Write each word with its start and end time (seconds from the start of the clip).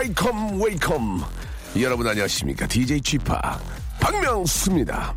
웨이컴 0.00 0.62
웨이컴. 0.62 1.20
여러분 1.78 2.06
안녕하십니까? 2.06 2.66
DJ 2.66 3.02
쥐파 3.02 3.60
박명수입니다. 4.00 5.14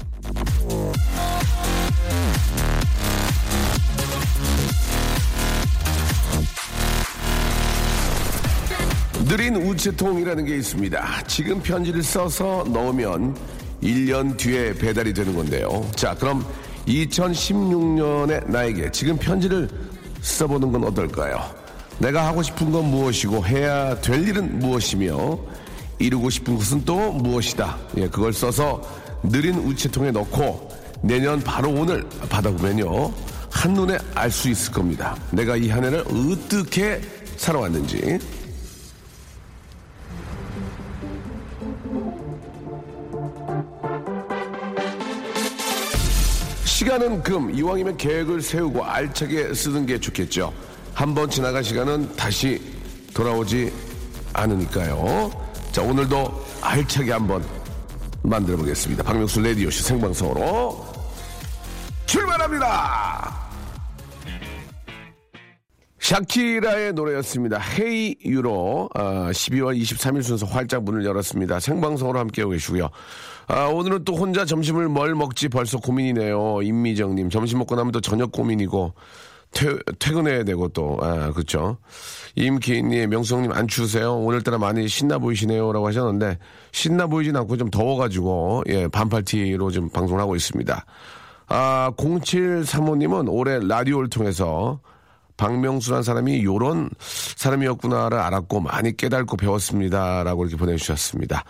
느린 9.25 9.55
우체통이라는 9.55 10.43
게 10.43 10.57
있습니다. 10.57 11.23
지금 11.27 11.61
편지를 11.61 12.03
써서 12.03 12.65
넣으면 12.67 13.37
1년 13.81 14.35
뒤에 14.35 14.73
배달이 14.73 15.13
되는 15.13 15.33
건데요. 15.33 15.89
자 15.95 16.13
그럼 16.13 16.45
2016년에 16.87 18.51
나에게 18.51 18.91
지금 18.91 19.17
편지를 19.17 19.69
써보는 20.21 20.73
건 20.73 20.83
어떨까요 20.83 21.62
내가 21.99 22.25
하고 22.27 22.43
싶은 22.43 22.71
건 22.71 22.85
무엇이고 22.85 23.45
해야 23.45 23.99
될 24.01 24.27
일은 24.27 24.59
무엇이며 24.59 25.37
이루고 25.99 26.29
싶은 26.29 26.57
것은 26.57 26.83
또 26.85 27.11
무엇이다. 27.13 27.77
예, 27.97 28.07
그걸 28.09 28.33
써서 28.33 28.81
느린 29.23 29.55
우체통에 29.55 30.11
넣고 30.11 30.69
내년 31.01 31.39
바로 31.41 31.69
오늘 31.69 32.07
받아보면요. 32.29 33.11
한눈에 33.49 33.97
알 34.15 34.31
수 34.31 34.49
있을 34.49 34.71
겁니다. 34.73 35.15
내가 35.31 35.55
이 35.55 35.69
한 35.69 35.83
해를 35.85 35.99
어떻게 36.01 36.99
살아왔는지. 37.37 38.19
시간은 46.65 47.23
금, 47.23 47.53
이왕이면 47.53 47.97
계획을 47.97 48.41
세우고 48.41 48.83
알차게 48.83 49.53
쓰는 49.53 49.85
게 49.85 49.99
좋겠죠. 49.99 50.53
한 50.93 51.13
번 51.15 51.29
지나간 51.29 51.63
시간은 51.63 52.15
다시 52.15 52.61
돌아오지 53.13 53.71
않으니까요. 54.33 55.31
자, 55.71 55.81
오늘도 55.81 56.43
알차게 56.61 57.11
한번 57.11 57.43
만들어 58.21 58.57
보겠습니다. 58.57 59.03
박명수 59.03 59.41
레디오쇼 59.41 59.83
생방송으로 59.83 60.85
출발합니다! 62.05 63.41
샤키라의 65.99 66.93
노래였습니다. 66.93 67.57
헤이 67.59 68.15
유로 68.25 68.89
아, 68.93 69.29
12월 69.31 69.79
23일 69.81 70.21
순서 70.21 70.45
활짝 70.45 70.83
문을 70.83 71.05
열었습니다. 71.05 71.59
생방송으로 71.59 72.19
함께하고 72.19 72.51
계시고요. 72.51 72.89
아, 73.47 73.65
오늘은 73.65 74.03
또 74.03 74.15
혼자 74.15 74.45
점심을 74.45 74.89
뭘 74.89 75.15
먹지 75.15 75.47
벌써 75.49 75.77
고민이네요. 75.79 76.61
임미정님 76.61 77.29
점심 77.29 77.59
먹고 77.59 77.75
나면 77.75 77.91
또 77.93 78.01
저녁 78.01 78.31
고민이고 78.31 78.93
퇴, 79.53 79.77
퇴근해야 79.99 80.43
되고 80.43 80.67
또, 80.69 80.97
아, 81.01 81.31
그쵸. 81.31 81.77
임기인님, 82.35 83.09
명수형님 83.09 83.51
안 83.51 83.67
추우세요? 83.67 84.15
오늘따라 84.15 84.57
많이 84.57 84.87
신나 84.87 85.17
보이시네요. 85.19 85.71
라고 85.71 85.87
하셨는데, 85.87 86.37
신나 86.71 87.07
보이진 87.07 87.35
않고 87.35 87.57
좀 87.57 87.69
더워가지고, 87.69 88.63
예, 88.67 88.87
반팔티로 88.87 89.71
좀 89.71 89.89
방송을 89.89 90.21
하고 90.21 90.35
있습니다. 90.35 90.85
아, 91.47 91.91
0735님은 91.97 93.27
올해 93.29 93.59
라디오를 93.61 94.09
통해서 94.09 94.79
박명수란 95.37 96.03
사람이 96.03 96.43
요런 96.43 96.89
사람이었구나를 96.99 98.17
알았고 98.17 98.59
많이 98.61 98.95
깨닫고 98.95 99.37
배웠습니다. 99.37 100.23
라고 100.23 100.43
이렇게 100.43 100.57
보내주셨습니다. 100.57 101.43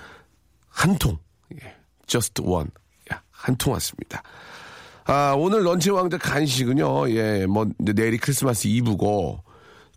한 0.69 0.97
통. 0.97 1.17
예, 1.53 1.75
just 2.07 2.41
one. 2.41 2.69
한 3.31 3.57
통 3.57 3.73
왔습니다. 3.73 4.23
아, 5.05 5.33
오늘 5.37 5.63
런치 5.65 5.89
왕자 5.89 6.17
간식은요, 6.17 7.09
예, 7.11 7.45
뭐, 7.45 7.67
내일이 7.77 8.17
크리스마스 8.17 8.67
이브고, 8.67 9.39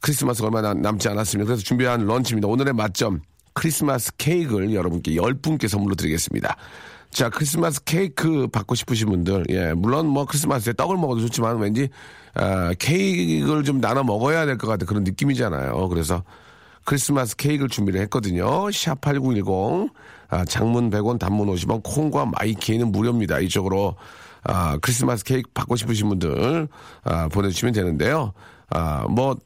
크리스마스가 0.01 0.49
얼마 0.49 0.61
남지 0.75 1.09
않았습니다. 1.09 1.47
그래서 1.47 1.63
준비한 1.63 2.05
런치입니다. 2.07 2.49
오늘의 2.49 2.75
맛점, 2.75 3.21
크리스마스 3.55 4.17
케이크를 4.17 4.75
여러분께 4.75 5.13
10분께 5.13 5.69
선물로 5.69 5.95
드리겠습니다. 5.95 6.57
자, 7.11 7.31
크리스마스 7.31 7.83
케이크 7.85 8.49
받고 8.49 8.75
싶으신 8.75 9.09
분들, 9.09 9.45
예, 9.51 9.73
물론 9.75 10.07
뭐 10.09 10.25
크리스마스에 10.27 10.73
떡을 10.73 10.97
먹어도 10.97 11.21
좋지만 11.21 11.59
왠지, 11.59 11.89
아, 12.35 12.75
케이크를 12.79 13.63
좀 13.63 13.81
나눠 13.81 14.03
먹어야 14.03 14.45
될 14.45 14.59
것 14.59 14.67
같은 14.67 14.87
그런 14.87 15.05
느낌이잖아요. 15.05 15.89
그래서 15.89 16.25
크리스마스 16.85 17.37
케이크를 17.37 17.69
준비를 17.69 18.01
했거든요. 18.03 18.45
샵8910, 18.67 19.89
아, 20.29 20.45
장문 20.45 20.91
100원, 20.91 21.19
단문 21.19 21.47
50원, 21.49 21.81
콩과 21.85 22.27
마이케이는 22.39 22.91
무료입니다. 22.93 23.39
이쪽으로 23.39 23.95
아, 24.49 24.79
크리스마스 24.81 25.25
케이크 25.25 25.49
받고 25.53 25.77
싶으신 25.77 26.09
분들 26.09 26.69
아, 27.05 27.29
보내주시면 27.29 27.75
되는데요. 27.75 28.33
아, 28.71 29.07
뭐 29.09 29.37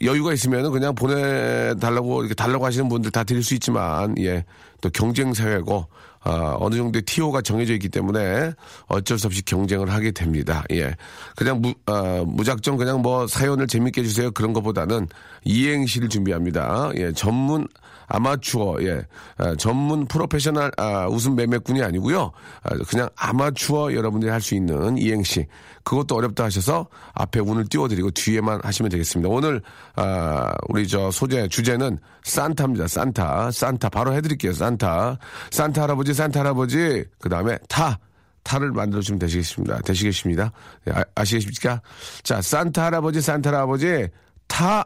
여유가 0.00 0.32
있으면 0.32 0.70
그냥 0.72 0.94
보내달라고 0.94 2.22
이렇게 2.22 2.34
달라고 2.34 2.64
하시는 2.64 2.88
분들 2.88 3.10
다 3.10 3.22
드릴 3.22 3.42
수 3.42 3.54
있지만 3.54 4.16
예또 4.18 4.90
경쟁 4.92 5.34
사회고 5.34 5.86
아, 6.24 6.56
어느 6.58 6.76
정도의 6.76 7.02
티오가 7.02 7.42
정해져 7.42 7.72
있기 7.74 7.88
때문에 7.88 8.52
어쩔 8.86 9.18
수 9.18 9.26
없이 9.26 9.44
경쟁을 9.44 9.90
하게 9.90 10.12
됩니다. 10.12 10.64
예. 10.70 10.94
그냥 11.36 11.60
무, 11.60 11.74
아, 11.86 12.22
무작정 12.26 12.76
그냥 12.76 13.02
뭐 13.02 13.26
사연을 13.26 13.66
재밌게 13.66 14.02
해주세요. 14.02 14.30
그런 14.30 14.52
것보다는 14.52 15.08
이행시를 15.44 16.08
준비합니다. 16.08 16.92
예. 16.96 17.12
전문 17.12 17.66
아마추어, 18.12 18.76
예. 18.82 19.00
아, 19.38 19.54
전문 19.56 20.06
프로페셔널 20.06 20.70
아, 20.76 21.06
웃음 21.06 21.34
매매꾼이 21.34 21.82
아니고요. 21.82 22.30
아, 22.62 22.70
그냥 22.88 23.08
아마추어 23.16 23.94
여러분들이 23.94 24.30
할 24.30 24.42
수 24.42 24.54
있는 24.56 24.98
이행시. 24.98 25.46
그것도 25.84 26.16
어렵다 26.16 26.44
하셔서 26.44 26.88
앞에 27.14 27.40
운을 27.40 27.66
띄워드리고 27.68 28.10
뒤에만 28.10 28.60
하시면 28.62 28.90
되겠습니다. 28.90 29.28
오늘 29.28 29.62
아, 29.96 30.52
우리 30.68 30.86
저 30.88 31.10
소재 31.10 31.48
주제는 31.48 31.98
산타입니다. 32.24 32.88
산타, 32.88 33.50
산타 33.52 33.88
바로 33.88 34.12
해드릴게요. 34.14 34.52
산타, 34.52 35.18
산타 35.50 35.82
할아버지, 35.82 36.12
산타 36.12 36.40
할아버지. 36.40 37.04
그 37.20 37.28
다음에 37.28 37.56
타. 37.68 37.98
타를 38.44 38.72
만들어주면 38.72 39.20
되시겠습니다. 39.20 39.80
되시겠습니다. 39.82 40.50
아, 40.90 41.04
아시겠습니까? 41.14 41.80
자, 42.24 42.42
산타 42.42 42.84
할아버지, 42.86 43.20
산타 43.20 43.50
할아버지, 43.50 44.08
타. 44.48 44.84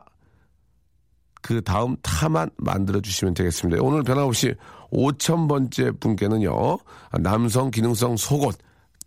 그 1.47 1.63
다음 1.63 1.97
타만 2.03 2.51
만들어주시면 2.57 3.35
되겠습니다. 3.35 3.81
오늘 3.81 4.03
변함없이 4.03 4.53
5천번째 4.93 6.01
분께는요, 6.01 6.77
남성 7.21 7.71
기능성 7.71 8.17
속옷, 8.17 8.59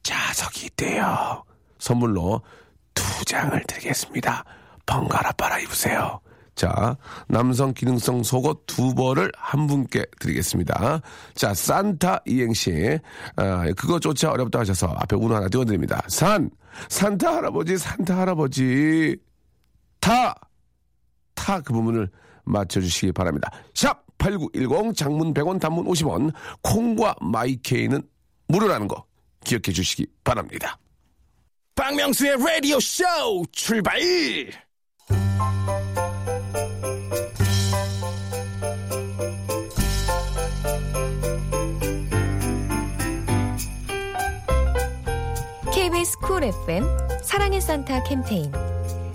자석이 0.03 0.67
있대요. 0.67 1.44
선물로 1.79 2.41
두 2.94 3.25
장을 3.25 3.61
드리겠습니다. 3.67 4.45
번갈아 4.85 5.33
빨아 5.33 5.59
입으세요. 5.59 6.22
자, 6.55 6.95
남성 7.27 7.73
기능성 7.73 8.23
속옷 8.23 8.63
두 8.66 8.95
벌을 8.95 9.33
한 9.35 9.67
분께 9.67 10.06
드리겠습니다. 10.21 11.01
자, 11.35 11.53
산타 11.53 12.21
이행시. 12.25 13.00
아, 13.35 13.66
그거조차 13.75 14.31
어렵다 14.31 14.59
하셔서 14.59 14.88
앞에 14.88 15.17
운 15.17 15.33
하나 15.33 15.50
띄워드립니다. 15.50 16.01
산! 16.07 16.50
산타 16.88 17.35
할아버지, 17.35 17.77
산타 17.77 18.17
할아버지. 18.17 19.17
타! 20.00 20.33
타 21.35 21.61
그 21.61 21.73
부분을 21.73 22.09
맞춰주시기 22.45 23.12
바랍니다. 23.12 23.51
샵! 23.74 24.09
8910 24.19 24.95
장문 24.95 25.33
100원 25.33 25.59
단문 25.59 25.86
50원 25.86 26.33
콩과 26.62 27.15
마이케이는 27.21 28.03
무료라는 28.47 28.88
거 28.88 29.06
기억해 29.45 29.71
주시기 29.74 30.07
바랍니다. 30.24 30.77
박명수의 31.75 32.36
라디오 32.38 32.80
쇼 32.80 33.06
출발! 33.53 33.97
KBS 45.74 46.18
쿨 46.19 46.44
FM 46.44 46.83
사랑의 47.24 47.62
산타 47.62 48.03
캠페인 48.03 48.51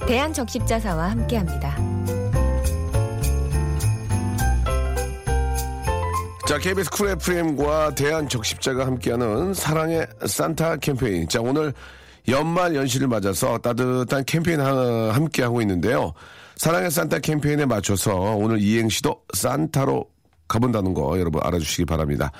대한적십자사와 0.06 1.10
함께합니다. 1.10 1.93
자, 6.46 6.58
KBS 6.58 6.90
쿨 6.90 7.08
FM과 7.08 7.94
대한적십자가 7.94 8.84
함께하는 8.86 9.54
사랑의 9.54 10.06
산타 10.26 10.76
캠페인. 10.76 11.26
자, 11.26 11.40
오늘 11.40 11.72
연말 12.28 12.74
연시를 12.74 13.08
맞아서 13.08 13.56
따뜻한 13.58 14.24
캠페인 14.26 14.60
함께하고 14.60 15.62
있는데요. 15.62 16.12
사랑의 16.56 16.90
산타 16.90 17.20
캠페인에 17.20 17.64
맞춰서 17.64 18.14
오늘 18.14 18.60
이행시도 18.60 19.22
산타로 19.32 20.06
가본다는 20.46 20.92
거 20.92 21.18
여러분 21.18 21.40
알아주시기 21.42 21.86
바랍니다. 21.86 22.30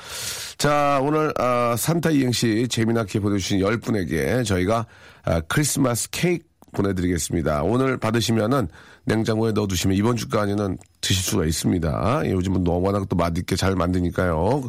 자, 0.58 1.00
오늘 1.02 1.32
아, 1.38 1.74
산타 1.76 2.10
이행시 2.10 2.68
재미나게 2.68 3.20
보내주신 3.20 3.60
10분에게 3.60 4.44
저희가 4.44 4.86
아, 5.24 5.40
크리스마스 5.48 6.10
케이크 6.10 6.44
보내드리겠습니다. 6.75 7.62
오늘 7.62 7.97
받으시면은 7.97 8.69
냉장고에 9.05 9.53
넣어두시면 9.53 9.97
이번 9.97 10.17
주까지는 10.17 10.79
드실 11.00 11.23
수가 11.23 11.47
있습니다. 11.47 12.23
예, 12.26 12.31
요즘은 12.31 12.65
너무 12.65 12.87
워낙 12.87 13.09
또 13.09 13.17
맛있게 13.17 13.56
잘 13.56 13.75
만드니까요. 13.75 14.69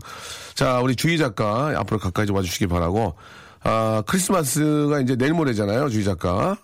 자, 0.53 0.79
우리 0.79 0.95
주희 0.95 1.17
작가 1.17 1.73
앞으로 1.77 1.99
가까이 1.99 2.25
좀 2.25 2.35
와주시기 2.35 2.67
바라고. 2.67 3.15
아, 3.63 4.03
크리스마스가 4.07 5.01
이제 5.01 5.15
내일 5.15 5.33
모레잖아요, 5.33 5.89
주희 5.89 6.03
작가. 6.03 6.57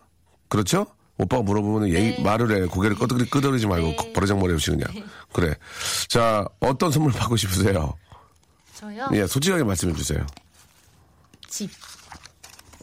그렇죠? 0.48 0.86
오빠가 1.18 1.44
물어보면 1.44 1.90
얘기, 1.90 2.22
말을 2.22 2.52
해. 2.52 2.66
고개를 2.68 2.98
끄덕이, 2.98 3.30
끄덕이지 3.30 3.68
말고 3.68 4.14
버르장머리 4.14 4.54
없이 4.54 4.72
그냥. 4.72 4.88
그래. 5.34 5.54
자, 6.08 6.46
어떤 6.60 6.92
선물 6.92 7.12
받고 7.12 7.38
싶으세요? 7.38 7.94
저요? 8.76 9.08
예, 9.14 9.28
솔직하게 9.28 9.64
말씀해 9.64 9.94
주세요. 9.94 10.26
집. 11.48 11.70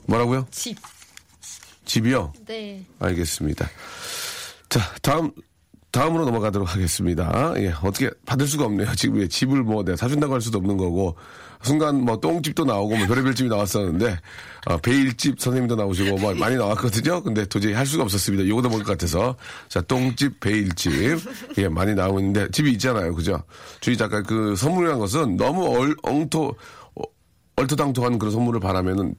뭐라고요? 0.07 0.47
집. 0.51 0.79
집이요? 1.88 2.32
네. 2.46 2.85
알겠습니다. 3.00 3.69
자, 4.69 4.81
다음, 5.02 5.32
다음으로 5.90 6.26
넘어가도록 6.26 6.73
하겠습니다. 6.73 7.55
예, 7.56 7.73
어떻게 7.82 8.11
받을 8.26 8.46
수가 8.46 8.67
없네요. 8.67 8.94
지금 8.94 9.20
예, 9.23 9.26
집을 9.26 9.62
뭐 9.62 9.82
내가 9.82 9.96
사준다고 9.96 10.35
할 10.35 10.40
수도 10.40 10.58
없는 10.58 10.76
거고, 10.76 11.17
순간 11.62 12.05
뭐 12.05 12.20
똥집도 12.20 12.64
나오고 12.67 12.96
뭐 12.96 13.06
별의별 13.06 13.35
집이 13.35 13.49
나왔었는데, 13.49 14.19
어, 14.67 14.76
베일집 14.76 15.40
선생님도 15.40 15.76
나오시고 15.76 16.19
뭐 16.19 16.35
많이 16.35 16.56
나왔거든요. 16.56 17.23
근데 17.23 17.46
도저히 17.46 17.73
할 17.73 17.87
수가 17.87 18.05
없었습니다. 18.05 18.46
요거도 18.46 18.69
먹을 18.69 18.85
것 18.85 18.93
같아서. 18.93 19.35
자, 19.69 19.81
똥집, 19.81 20.40
베일집. 20.40 20.93
예, 21.56 21.69
많이 21.69 21.94
나오고 21.94 22.20
있는데, 22.20 22.49
집이 22.50 22.70
있잖아요. 22.73 23.14
그죠? 23.14 23.43
주희 23.81 23.96
작가 23.96 24.23
그 24.23 24.55
선물이라는 24.56 25.00
것은 25.00 25.37
너무 25.38 25.67
얼, 25.75 25.96
엉토, 26.02 26.55
어, 26.94 27.02
얼토당토한 27.56 28.19
그런 28.19 28.31
선물을 28.31 28.61
바라면은 28.61 29.14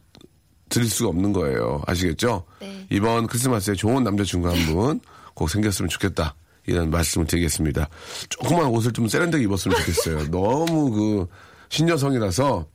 드릴 0.70 0.90
수가 0.90 1.10
없는 1.10 1.34
거예요. 1.34 1.82
아시겠죠? 1.88 2.46
네. 2.62 2.86
이번 2.90 3.28
크리스마스에 3.28 3.74
좋은 3.76 4.04
남자친구 4.04 4.48
한 4.50 4.56
분 4.74 5.00
꼭 5.34 5.50
생겼으면 5.50 5.88
좋겠다. 5.90 6.36
이런 6.68 6.90
말씀을 6.92 7.26
드리겠습니다. 7.26 7.88
조그만 8.30 8.66
옷을 8.68 8.92
좀 8.92 9.08
세련되게 9.08 9.46
입었으면 9.46 9.78
좋겠어요. 9.80 10.28
너무 10.32 10.92
그 10.92 11.28
신여성이라서 11.70 12.66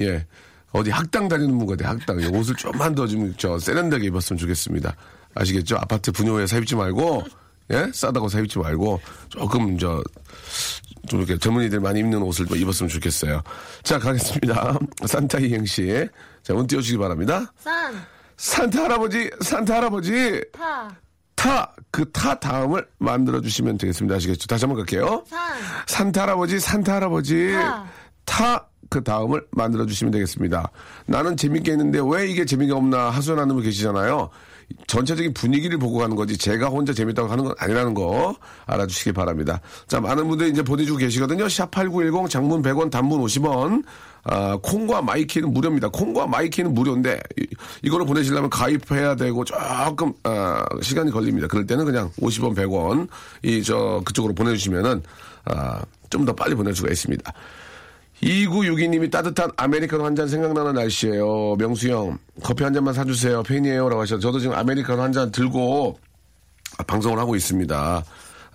예 0.00 0.26
어디 0.72 0.90
학당 0.90 1.28
다니는 1.28 1.56
분 1.58 1.66
같아요. 1.66 1.90
학당 1.90 2.20
예, 2.22 2.26
옷을 2.26 2.54
좀만 2.56 2.94
더 2.94 3.06
좀 3.06 3.34
저 3.36 3.58
세련되게 3.58 4.06
입었으면 4.06 4.38
좋겠습니다. 4.38 4.96
아시겠죠? 5.34 5.76
아파트 5.76 6.10
분유에 6.12 6.46
사 6.46 6.56
입지 6.58 6.74
말고 6.74 7.22
예 7.72 7.90
싸다고 7.92 8.28
사 8.28 8.40
입지 8.40 8.58
말고 8.58 9.00
조금 9.28 9.76
저 9.78 10.02
좀 11.06 11.20
이렇게 11.20 11.36
젊은이들 11.36 11.80
많이 11.80 12.00
입는 12.00 12.22
옷을 12.22 12.46
좀 12.46 12.56
입었으면 12.56 12.88
좋겠어요. 12.88 13.42
자, 13.82 13.98
가겠습니다. 13.98 14.78
산타 15.04 15.38
이행시. 15.40 16.08
자, 16.44 16.54
운 16.54 16.66
띄워주시기 16.66 16.98
바랍니다. 16.98 17.52
산. 17.58 17.94
산타 18.36 18.84
할아버지, 18.84 19.30
산타 19.40 19.76
할아버지, 19.76 20.42
타. 20.52 20.94
타, 21.34 21.72
그 21.90 22.10
타 22.12 22.38
다음을 22.38 22.86
만들어주시면 22.98 23.78
되겠습니다. 23.78 24.16
아시겠죠? 24.16 24.46
다시 24.46 24.64
한번 24.66 24.84
갈게요. 24.84 25.24
산. 25.26 25.38
산타 25.86 26.22
할아버지, 26.22 26.60
산타 26.60 26.94
할아버지, 26.94 27.52
타. 27.52 27.84
타, 28.24 28.68
그 28.90 29.02
다음을 29.02 29.46
만들어주시면 29.52 30.10
되겠습니다. 30.12 30.70
나는 31.06 31.36
재밌게 31.36 31.72
했는데 31.72 32.00
왜 32.04 32.28
이게 32.28 32.44
재미가 32.44 32.76
없나 32.76 33.10
하소연하는 33.10 33.54
분 33.54 33.64
계시잖아요. 33.64 34.30
전체적인 34.86 35.34
분위기를 35.34 35.78
보고 35.78 35.98
가는 35.98 36.14
거지 36.16 36.36
제가 36.36 36.68
혼자 36.68 36.92
재밌다고 36.92 37.28
하는 37.28 37.44
건 37.44 37.54
아니라는 37.58 37.94
거 37.94 38.36
알아주시기 38.66 39.12
바랍니다. 39.12 39.60
자, 39.86 40.00
많은 40.00 40.28
분들이 40.28 40.50
이제 40.50 40.62
보내주고 40.62 40.98
계시거든요. 40.98 41.46
샵8910 41.46 42.28
장문 42.30 42.62
100원 42.62 42.90
단문 42.90 43.20
50원. 43.22 43.84
아, 44.26 44.56
콩과 44.62 45.02
마이키는 45.02 45.52
무료입니다. 45.52 45.88
콩과 45.88 46.26
마이키는 46.26 46.72
무료인데 46.72 47.20
이, 47.38 47.46
이거를 47.82 48.06
보내시려면 48.06 48.48
가입해야 48.48 49.16
되고 49.16 49.44
조금 49.44 50.14
아, 50.22 50.64
시간이 50.80 51.10
걸립니다. 51.10 51.46
그럴 51.46 51.66
때는 51.66 51.84
그냥 51.84 52.10
50원 52.20 52.54
100원 52.56 53.08
이 53.42 53.62
저 53.62 54.00
그쪽으로 54.04 54.34
보내주시면은 54.34 55.02
아, 55.46 55.82
좀 56.08 56.24
더 56.24 56.32
빨리 56.32 56.54
보낼 56.54 56.74
수가 56.74 56.90
있습니다. 56.90 57.32
2962님이 58.24 59.10
따뜻한 59.10 59.50
아메리카노 59.56 60.04
한 60.04 60.14
잔 60.16 60.28
생각나는 60.28 60.74
날씨예요. 60.74 61.56
명수 61.56 61.88
형, 61.90 62.18
커피 62.42 62.64
한 62.64 62.72
잔만 62.72 62.94
사주세요. 62.94 63.42
팬이에요. 63.42 63.88
라고 63.88 64.00
하셔서 64.02 64.20
저도 64.20 64.38
지금 64.38 64.56
아메리카노 64.56 65.02
한 65.02 65.12
잔 65.12 65.30
들고 65.30 65.98
아, 66.78 66.82
방송을 66.84 67.18
하고 67.18 67.36
있습니다. 67.36 68.04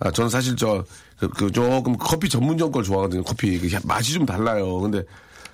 아, 0.00 0.10
저는 0.10 0.28
사실 0.30 0.56
저, 0.56 0.84
그, 1.18 1.28
그 1.28 1.52
조금 1.52 1.96
커피 1.98 2.28
전문점 2.28 2.72
걸 2.72 2.82
좋아하거든요. 2.82 3.22
커피. 3.22 3.58
그 3.58 3.68
맛이 3.84 4.12
좀 4.14 4.26
달라요. 4.26 4.80
근데 4.80 5.02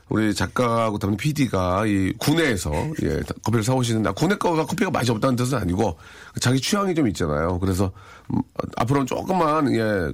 우리 0.08 0.32
작가하고 0.32 0.98
담당 0.98 1.16
PD가 1.16 1.84
이 1.86 2.12
구내에서 2.18 2.70
예, 3.02 3.20
커피를 3.42 3.64
사오시는데 3.64 4.12
구내 4.12 4.36
거가 4.36 4.64
커피가 4.64 4.90
맛이 4.90 5.10
없다는 5.10 5.34
뜻은 5.34 5.58
아니고 5.58 5.96
자기 6.40 6.60
취향이 6.60 6.94
좀 6.94 7.08
있잖아요. 7.08 7.58
그래서 7.58 7.90
음, 8.32 8.40
앞으로는 8.76 9.06
조금만 9.06 9.74
예, 9.74 10.12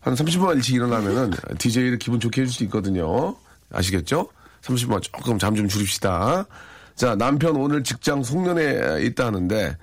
한 0.00 0.14
30분만 0.14 0.56
일찍 0.56 0.74
일어나면은 0.76 1.30
DJ를 1.58 1.98
기분 1.98 2.20
좋게 2.20 2.42
해줄 2.42 2.52
수 2.54 2.64
있거든요. 2.64 3.34
아시겠죠? 3.72 4.28
30분만 4.62 5.02
조금 5.02 5.38
잠 5.38 5.54
좀 5.54 5.68
줄입시다. 5.68 6.46
자, 6.94 7.14
남편 7.14 7.56
오늘 7.56 7.82
직장 7.82 8.22
송년회 8.22 9.02
있다 9.04 9.26
하는데, 9.26 9.76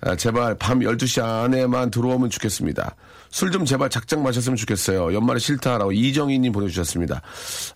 아, 0.00 0.16
제발 0.16 0.54
밤 0.56 0.80
12시 0.80 1.22
안에만 1.24 1.90
들어오면 1.90 2.30
좋겠습니다. 2.30 2.94
술 3.30 3.50
좀 3.50 3.64
제발 3.64 3.90
작작 3.90 4.20
마셨으면 4.22 4.56
좋겠어요. 4.56 5.12
연말에 5.14 5.38
싫다라고 5.40 5.90
이정희님 5.92 6.52
보내주셨습니다. 6.52 7.20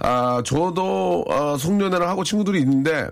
아, 0.00 0.43
저도, 0.45 1.25
아, 1.29 1.56
송년회를 1.59 2.06
하고 2.09 2.23
친구들이 2.25 2.61
있는데, 2.61 3.09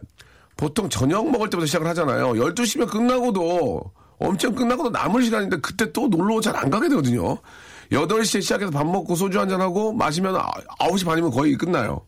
보통 0.57 0.89
저녁 0.89 1.29
먹을 1.31 1.51
때부터 1.51 1.67
시작을 1.67 1.87
하잖아요. 1.89 2.35
12시면 2.35 2.89
끝나고도, 2.89 3.83
엄청 4.19 4.55
끝나고도 4.55 4.91
남을 4.91 5.23
시간인데, 5.25 5.59
그때 5.61 5.93
또 5.93 6.09
놀러 6.09 6.41
잘 6.41 6.57
안 6.57 6.71
가게 6.71 6.89
되거든요. 6.89 7.37
8시에 7.93 8.43
시작해서 8.43 8.71
밥 8.71 8.85
먹고 8.87 9.15
소주 9.15 9.39
한 9.41 9.49
잔 9.49 9.61
하고 9.61 9.93
마시면 9.93 10.37
아- 10.37 10.51
9시 10.81 11.05
반이면 11.07 11.31
거의 11.31 11.55
끝나요. 11.57 12.01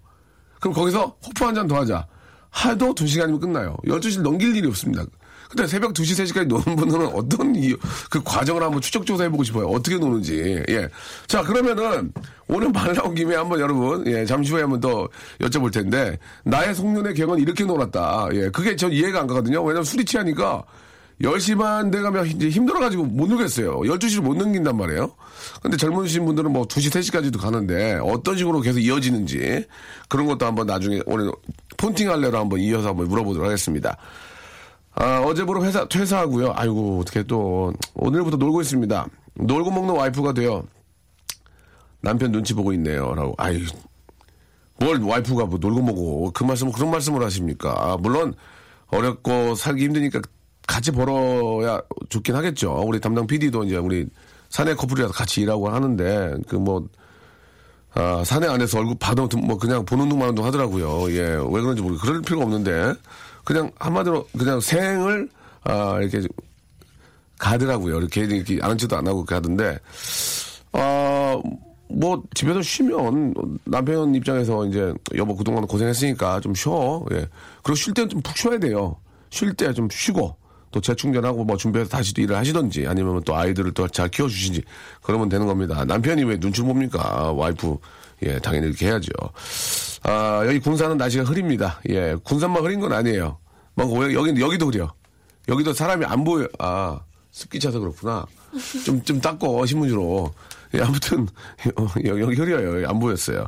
그럼 0.60 0.74
거기서 0.74 1.16
호프 1.26 1.44
한 1.44 1.54
잔 1.54 1.66
더 1.68 1.76
하자. 1.76 2.06
하도 2.50 2.94
2시간이면 2.94 3.40
끝나요. 3.40 3.76
12시를 3.86 4.22
넘길 4.22 4.56
일이 4.56 4.66
없습니다. 4.68 5.04
근데 5.50 5.66
새벽 5.66 5.94
2시, 5.94 6.24
3시까지 6.24 6.46
노는 6.46 6.76
분들은 6.76 7.06
어떤 7.14 7.54
이, 7.56 7.74
그 8.10 8.22
과정을 8.22 8.62
한번 8.62 8.82
추적조사 8.82 9.22
해보고 9.24 9.44
싶어요. 9.44 9.66
어떻게 9.68 9.96
노는지. 9.96 10.62
예. 10.68 10.88
자, 11.26 11.42
그러면은, 11.42 12.12
오늘 12.48 12.68
말 12.70 12.92
나온 12.94 13.14
김에 13.14 13.34
한번 13.34 13.58
여러분, 13.60 14.06
예, 14.06 14.26
잠시 14.26 14.52
후에 14.52 14.60
한번 14.62 14.80
더 14.80 15.08
여쭤볼 15.40 15.72
텐데, 15.72 16.18
나의 16.44 16.74
송년회 16.74 17.14
객은 17.14 17.38
이렇게 17.38 17.64
놀았다. 17.64 18.28
예, 18.34 18.50
그게 18.50 18.76
전 18.76 18.92
이해가 18.92 19.20
안 19.20 19.26
가거든요. 19.26 19.62
왜냐면 19.62 19.84
술이 19.84 20.04
취하니까, 20.04 20.62
10시 21.20 21.58
반 21.58 21.90
돼가면 21.90 22.26
이제 22.26 22.48
힘들어가지고 22.48 23.04
못 23.04 23.28
놀겠어요. 23.28 23.80
12시를 23.80 24.20
못 24.20 24.36
넘긴단 24.36 24.76
말이에요. 24.76 25.12
근데 25.62 25.76
젊으신 25.76 26.24
분들은 26.24 26.52
뭐 26.52 26.66
2시, 26.66 26.90
3시까지도 26.92 27.40
가는데 27.40 27.98
어떤 28.04 28.36
식으로 28.36 28.60
계속 28.60 28.78
이어지는지 28.78 29.66
그런 30.08 30.26
것도 30.26 30.46
한번 30.46 30.66
나중에 30.66 31.00
오늘 31.06 31.32
폰팅 31.76 32.10
할래로 32.10 32.38
한번 32.38 32.60
이어서 32.60 32.88
한번 32.90 33.08
물어보도록 33.08 33.46
하겠습니다. 33.46 33.96
아, 34.94 35.20
어제부로 35.20 35.64
회사, 35.64 35.86
퇴사하고요. 35.86 36.54
아이고, 36.56 36.98
어떻게 37.00 37.22
또, 37.22 37.72
오늘부터 37.94 38.36
놀고 38.36 38.60
있습니다. 38.62 39.06
놀고 39.34 39.70
먹는 39.70 39.94
와이프가 39.94 40.32
돼요. 40.32 40.64
남편 42.00 42.32
눈치 42.32 42.52
보고 42.52 42.72
있네요. 42.72 43.14
라고. 43.14 43.32
아이, 43.38 43.64
뭘 44.80 45.00
와이프가 45.00 45.44
뭐 45.44 45.58
놀고 45.60 45.82
먹고, 45.82 46.32
그 46.32 46.42
말씀, 46.42 46.72
그런 46.72 46.90
말씀을 46.90 47.22
하십니까? 47.24 47.74
아, 47.76 47.96
물론, 47.96 48.34
어렵고 48.88 49.54
살기 49.54 49.84
힘드니까 49.84 50.20
같이 50.68 50.92
벌어야 50.92 51.80
좋긴 52.10 52.36
하겠죠. 52.36 52.84
우리 52.86 53.00
담당 53.00 53.26
PD도 53.26 53.64
이제 53.64 53.76
우리 53.78 54.06
사내 54.50 54.74
커플이라서 54.74 55.12
같이 55.12 55.40
일하고 55.40 55.68
하는데, 55.70 56.34
그 56.46 56.56
뭐, 56.56 56.86
아, 57.94 58.22
사내 58.24 58.46
안에서 58.46 58.78
얼굴 58.78 58.94
봐도 59.00 59.26
뭐 59.38 59.58
그냥 59.58 59.84
보는 59.84 60.08
둥 60.08 60.18
마는 60.18 60.34
둥 60.34 60.44
하더라고요. 60.44 61.10
예, 61.12 61.20
왜 61.22 61.60
그런지 61.60 61.82
모르겠고. 61.82 62.06
그럴 62.06 62.22
필요가 62.22 62.44
없는데, 62.44 62.92
그냥 63.44 63.70
한마디로 63.78 64.28
그냥 64.38 64.60
생을, 64.60 65.28
아, 65.64 65.98
이렇게 66.00 66.26
가더라고요. 67.38 67.98
이렇게, 67.98 68.20
이렇게 68.22 68.58
아는 68.60 68.76
척도 68.76 68.96
안 68.96 69.06
하고 69.06 69.24
가던데, 69.24 69.78
아, 70.72 71.40
뭐, 71.90 72.22
집에서 72.34 72.60
쉬면 72.60 73.32
남편 73.64 74.14
입장에서 74.14 74.66
이제 74.66 74.92
여보 75.16 75.34
그동안 75.34 75.66
고생했으니까 75.66 76.40
좀 76.40 76.54
쉬어. 76.54 77.04
예. 77.12 77.26
그리고 77.62 77.74
쉴 77.74 77.94
때는 77.94 78.10
좀 78.10 78.20
푹 78.22 78.36
쉬어야 78.36 78.58
돼요. 78.58 78.96
쉴 79.30 79.54
때 79.54 79.72
좀 79.72 79.88
쉬고 79.90 80.36
또 80.70 80.80
재충전하고 80.80 81.44
뭐 81.44 81.56
준비해서 81.56 81.90
다시 81.90 82.12
또 82.14 82.20
일을 82.22 82.36
하시던지 82.36 82.86
아니면 82.86 83.22
또 83.24 83.34
아이들을 83.36 83.72
또 83.72 83.88
잘 83.88 84.08
키워주시지 84.08 84.62
그러면 85.02 85.28
되는 85.28 85.46
겁니다. 85.46 85.84
남편이 85.84 86.24
왜 86.24 86.36
눈치를 86.36 86.66
봅니까? 86.68 87.32
와이프. 87.32 87.76
예, 88.24 88.38
당연히 88.40 88.66
이렇게 88.66 88.86
해야죠. 88.86 89.10
아, 90.02 90.42
여기 90.46 90.58
군산은 90.58 90.96
날씨가 90.96 91.24
흐립니다. 91.24 91.80
예, 91.88 92.16
군산만 92.24 92.64
흐린 92.64 92.80
건 92.80 92.92
아니에요. 92.92 93.38
뭐, 93.74 94.12
여기, 94.12 94.40
여기도 94.40 94.66
흐려. 94.66 94.92
여기도 95.48 95.72
사람이 95.72 96.04
안 96.04 96.24
보여. 96.24 96.48
아, 96.58 96.98
습기 97.30 97.60
차서 97.60 97.78
그렇구나. 97.78 98.26
좀, 98.84 99.02
좀 99.04 99.20
닦고, 99.20 99.64
신문지로. 99.66 100.32
예, 100.74 100.80
아무튼, 100.82 101.28
어, 101.78 101.86
여기, 102.04 102.20
여기 102.20 102.34
흐려요. 102.36 102.88
안 102.88 102.98
보였어요. 102.98 103.46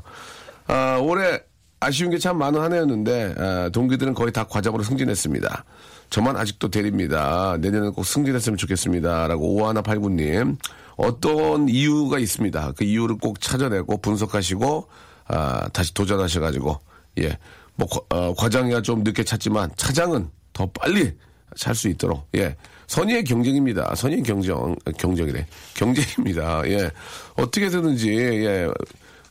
아, 0.69 0.99
올해 1.03 1.41
아쉬운 1.81 2.11
게 2.11 2.19
참 2.19 2.39
많은 2.39 2.61
한 2.61 2.73
해였는데, 2.73 3.35
아, 3.39 3.69
동기들은 3.73 4.15
거의 4.15 4.33
다 4.33 4.45
과잡으로 4.45 4.83
승진했습니다. 4.85 5.65
저만 6.11 6.37
아직도 6.37 6.69
대립니다. 6.71 7.57
내년에 7.61 7.91
꼭 7.91 8.05
승진했으면 8.05 8.57
좋겠습니다. 8.57 9.29
라고 9.29 9.55
오하나 9.55 9.81
팔구님. 9.81 10.57
어떤 10.97 11.69
이유가 11.69 12.19
있습니다. 12.19 12.73
그 12.77 12.85
이유를 12.85 13.17
꼭 13.19 13.41
찾아내고 13.41 13.99
분석하시고, 13.99 14.89
아, 15.29 15.69
다시 15.73 15.95
도전하셔가지고, 15.95 16.79
예. 17.21 17.39
뭐, 17.77 17.87
과- 17.89 18.01
어, 18.11 18.35
과장이야 18.35 18.83
좀 18.83 19.03
늦게 19.05 19.23
찾지만 19.25 19.71
차장은 19.77 20.29
더 20.53 20.67
빨리 20.79 21.13
찰수 21.57 21.89
있도록, 21.89 22.29
예. 22.35 22.57
선의의 22.89 23.23
경쟁입니다. 23.25 23.95
선의의 23.95 24.25
경쟁, 24.25 24.75
경쟁이래. 24.99 25.47
경쟁입니다. 25.75 26.63
예. 26.69 26.91
어떻게든지, 27.37 28.11
예. 28.13 28.69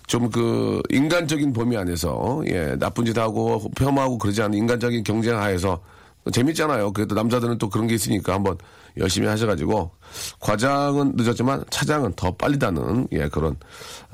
좀그 0.07 0.81
인간적인 0.89 1.53
범위 1.53 1.77
안에서 1.77 2.41
예 2.47 2.75
나쁜 2.79 3.05
짓 3.05 3.15
하고 3.15 3.69
폄하하고 3.75 4.17
그러지 4.17 4.41
않은 4.41 4.57
인간적인 4.57 5.03
경쟁 5.03 5.37
하에서 5.37 5.79
재밌잖아요. 6.31 6.93
그래도 6.93 7.15
남자들은 7.15 7.57
또 7.57 7.69
그런 7.69 7.87
게 7.87 7.95
있으니까 7.95 8.33
한번 8.33 8.57
열심히 8.97 9.27
하셔가지고 9.27 9.91
과장은 10.39 11.13
늦었지만 11.15 11.63
차장은 11.69 12.13
더 12.15 12.31
빨리 12.31 12.57
다는 12.59 13.07
예 13.11 13.27
그런 13.29 13.55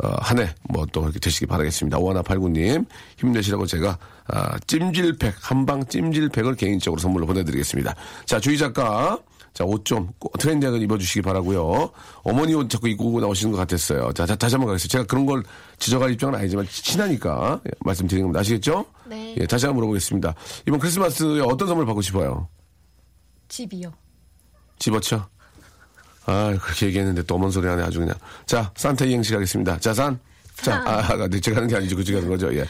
어, 0.04 0.16
한해 0.20 0.54
뭐 0.70 0.86
또 0.92 1.04
이렇게 1.04 1.20
되시기 1.20 1.46
바라겠습니다. 1.46 1.98
오하나 1.98 2.22
팔구님 2.22 2.86
힘내시라고 3.18 3.66
제가 3.66 3.98
아, 4.28 4.58
찜질팩 4.66 5.36
한방 5.42 5.86
찜질팩을 5.86 6.56
개인적으로 6.56 7.00
선물로 7.00 7.26
보내드리겠습니다. 7.26 7.94
자 8.26 8.40
주희 8.40 8.58
작가 8.58 9.20
자, 9.56 9.64
옷 9.64 9.86
좀 9.86 10.10
트렌디하게 10.38 10.80
입어주시기 10.80 11.22
바라고요 11.22 11.90
어머니 12.24 12.54
옷 12.56 12.70
자꾸 12.70 12.90
입고 12.90 13.22
나오시는 13.22 13.54
것 13.54 13.58
같았어요. 13.60 14.12
자, 14.12 14.26
자, 14.26 14.36
다시 14.36 14.56
한번 14.56 14.68
가겠습니다. 14.68 14.92
제가 14.92 15.06
그런 15.06 15.26
걸 15.26 15.44
지적할 15.80 16.12
입장은 16.12 16.36
아니지만 16.38 16.68
친하니까 16.70 17.62
예, 17.66 17.72
말씀드리는 17.80 18.26
겁니다. 18.26 18.42
아시겠죠? 18.42 18.86
네. 19.06 19.34
예, 19.40 19.48
다시 19.48 19.66
한번 19.66 19.76
물어보겠습니다. 19.78 20.36
이번 20.68 20.80
크리스마스에 20.80 21.40
어떤 21.40 21.70
선물 21.70 21.86
받고 21.86 22.02
싶어요? 22.02 22.50
집이요. 23.48 23.94
집어쳐? 24.78 25.26
아, 26.26 26.58
그렇게 26.62 26.88
얘기했는데 26.88 27.24
또 27.24 27.36
어머니 27.36 27.54
소리 27.54 27.68
하네 27.68 27.82
아주 27.84 28.00
그냥. 28.00 28.16
자, 28.46 28.74
산타 28.76 29.06
이행시 29.06 29.32
가겠습니다. 29.32 29.80
자, 29.80 29.94
산. 29.94 30.20
자, 30.58 30.84
아, 30.86 31.14
아, 31.14 31.28
네, 31.30 31.40
제가 31.40 31.58
하는 31.58 31.70
게 31.70 31.78
아니죠. 31.78 31.96
그쪽이 31.96 32.16
하는 32.16 32.30
거죠. 32.30 32.54
예. 32.54 32.66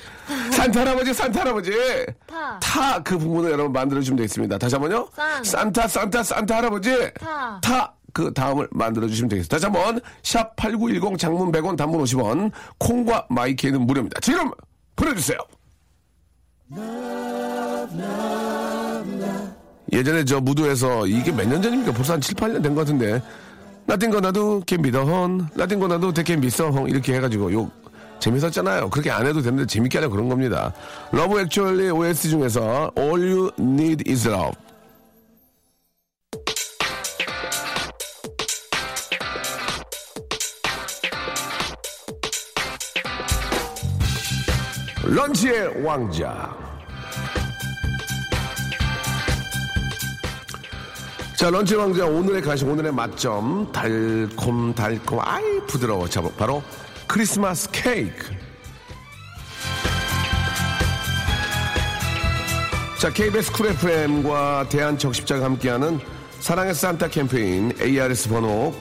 산타 0.66 0.80
할아버지, 0.82 1.14
산타 1.14 1.40
할아버지. 1.42 1.72
타. 2.26 2.60
타 2.60 3.04
그 3.04 3.18
부분을 3.20 3.52
여러분 3.52 3.72
만들어주시면 3.72 4.18
되겠습니다. 4.18 4.58
다시 4.58 4.76
한 4.76 4.82
번요. 4.82 5.08
산. 5.16 5.44
산타, 5.44 5.88
산타, 5.88 6.24
산타 6.24 6.56
할아버지. 6.58 6.92
타. 7.20 7.60
타. 7.62 7.94
그 8.14 8.34
다음을 8.34 8.68
만들어주시면 8.72 9.30
되겠습니다. 9.30 9.56
다시 9.56 9.66
한 9.66 9.74
번. 9.74 10.00
샵 10.24 10.56
8910 10.56 11.18
장문 11.20 11.52
100원 11.52 11.78
단문 11.78 12.02
50원. 12.04 12.52
콩과 12.80 13.28
마이키는 13.30 13.82
무료입니다. 13.86 14.20
지금 14.22 14.50
보내주세요. 14.96 15.38
예전에 19.92 20.26
저 20.26 20.40
무도에서 20.42 21.06
이게 21.06 21.32
몇 21.32 21.48
년 21.48 21.62
전입니까? 21.62 21.92
벌써 21.94 22.14
한 22.14 22.22
7, 22.22 22.36
8년 22.36 22.64
된 22.64 22.74
것 22.74 22.82
같은데. 22.82 23.22
나띵 23.86 24.10
거 24.10 24.20
나도 24.20 24.64
캔비더헌, 24.66 25.50
나띵 25.54 25.80
거 25.80 25.88
나도 25.88 26.12
대캔비서헌 26.12 26.90
이렇게 26.90 27.14
해가지고 27.14 27.54
욕 27.54 27.72
재밌었잖아요. 28.26 28.90
그렇게 28.90 29.12
안 29.12 29.28
해도 29.28 29.40
되는데 29.42 29.68
재밌게 29.68 30.00
하려 30.00 30.10
그런 30.10 30.28
겁니다. 30.30 30.74
러브 31.12 31.40
액츄얼리 31.40 31.92
OST 31.92 32.30
중에서 32.30 32.92
All 32.98 33.22
You 33.22 33.52
Need 33.60 34.12
Is 34.12 34.28
Love. 34.28 34.54
런치의 45.04 45.84
왕자. 45.84 46.58
자, 51.38 51.52
런치 51.52 51.76
왕자 51.76 52.06
오늘의 52.08 52.42
간식, 52.42 52.68
오늘의 52.68 52.92
맛점. 52.92 53.72
달콤, 53.72 54.74
달콤, 54.74 55.20
아이, 55.22 55.60
부드러워. 55.68 56.10
자, 56.10 56.24
바로 56.36 56.64
크리스마스 57.08 57.70
케이크. 57.86 58.34
자, 63.00 63.14
KBS 63.14 63.52
쿨 63.52 63.68
FM과 63.68 64.70
대한적십자가 64.70 65.46
함께하는 65.46 66.00
사랑의 66.40 66.74
산타 66.74 67.10
캠페인 67.10 67.72
ARS 67.80 68.30
번호 68.30 68.74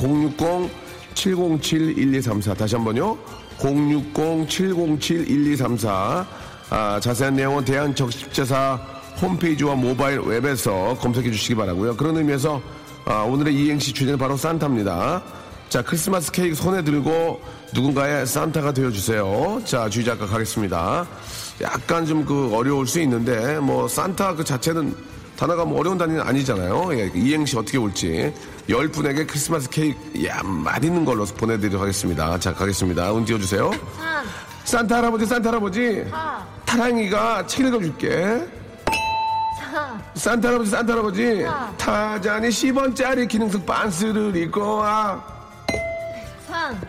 060-707-1234 1.15 2.57
다시 2.57 2.77
한 2.77 2.85
번요. 2.87 3.19
060-707-1234 3.59 6.27
아, 6.71 6.99
자세한 6.99 7.37
내용은 7.37 7.63
대한적십자사 7.63 8.81
홈페이지와 9.21 9.75
모바일 9.75 10.21
웹에서 10.21 10.97
검색해 10.99 11.31
주시기 11.31 11.57
바라고요. 11.57 11.99
그런 11.99 12.17
의미에서 12.17 12.63
아, 13.05 13.17
오늘의 13.17 13.55
이행시 13.55 13.93
주제는 13.93 14.19
바로 14.19 14.39
산타입니다. 14.39 15.44
자, 15.69 15.83
크리스마스 15.83 16.31
케이크 16.31 16.55
손에 16.55 16.83
들고 16.83 17.41
누군가의 17.75 18.27
산타가 18.27 18.73
되어주세요. 18.73 19.63
자, 19.65 19.89
주의 19.89 20.05
작가 20.05 20.27
가겠습니다. 20.27 21.07
약간 21.63 22.07
좀 22.07 22.25
그 22.25 22.55
어려울 22.55 22.87
수 22.87 23.01
있는데, 23.01 23.59
뭐, 23.59 23.89
산타 23.89 24.37
그 24.37 24.45
자체는 24.45 24.95
단어가 25.37 25.65
뭐 25.65 25.81
어려운 25.81 25.99
단위는 25.99 26.21
아니잖아요. 26.23 26.91
예, 26.97 27.11
이행시 27.15 27.57
어떻게 27.59 27.77
올지. 27.77 28.33
열 28.69 28.89
분에게 28.89 29.27
크리스마스 29.27 29.69
케이크, 29.69 29.99
야, 30.27 30.41
맛있는 30.45 31.05
걸로 31.05 31.25
보내드리도록 31.25 31.83
하겠습니다. 31.83 32.39
자, 32.39 32.55
가겠습니다. 32.55 33.13
운 33.13 33.25
띄워주세요. 33.25 33.71
산. 33.97 34.25
산타 34.65 34.97
할아버지, 34.99 35.27
산타 35.27 35.49
할아버지. 35.51 36.07
타. 36.11 36.47
타랑이가 36.65 37.47
책 37.49 37.67
읽어줄게. 37.67 38.47
사. 39.59 39.99
산타 40.15 40.49
할아버지, 40.49 40.71
산타 40.71 40.93
할아버지. 40.93 41.45
아. 41.47 41.73
타잔이 41.77 42.49
10원짜리 42.49 43.29
기능성 43.29 43.67
반스를 43.67 44.35
입고 44.37 44.77
와. 44.77 45.35
산. 46.65 46.81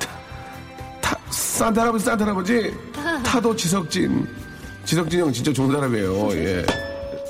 타, 1.02 1.18
산타 1.30 1.82
할아버지, 1.82 2.06
산타 2.06 2.24
할아버지. 2.26 2.78
타도 3.26 3.54
지석진. 3.56 4.28
지석진 4.86 5.20
형 5.20 5.34
진짜 5.34 5.52
좋은 5.52 5.72
사람이에요. 5.72 6.32
예. 6.34 6.66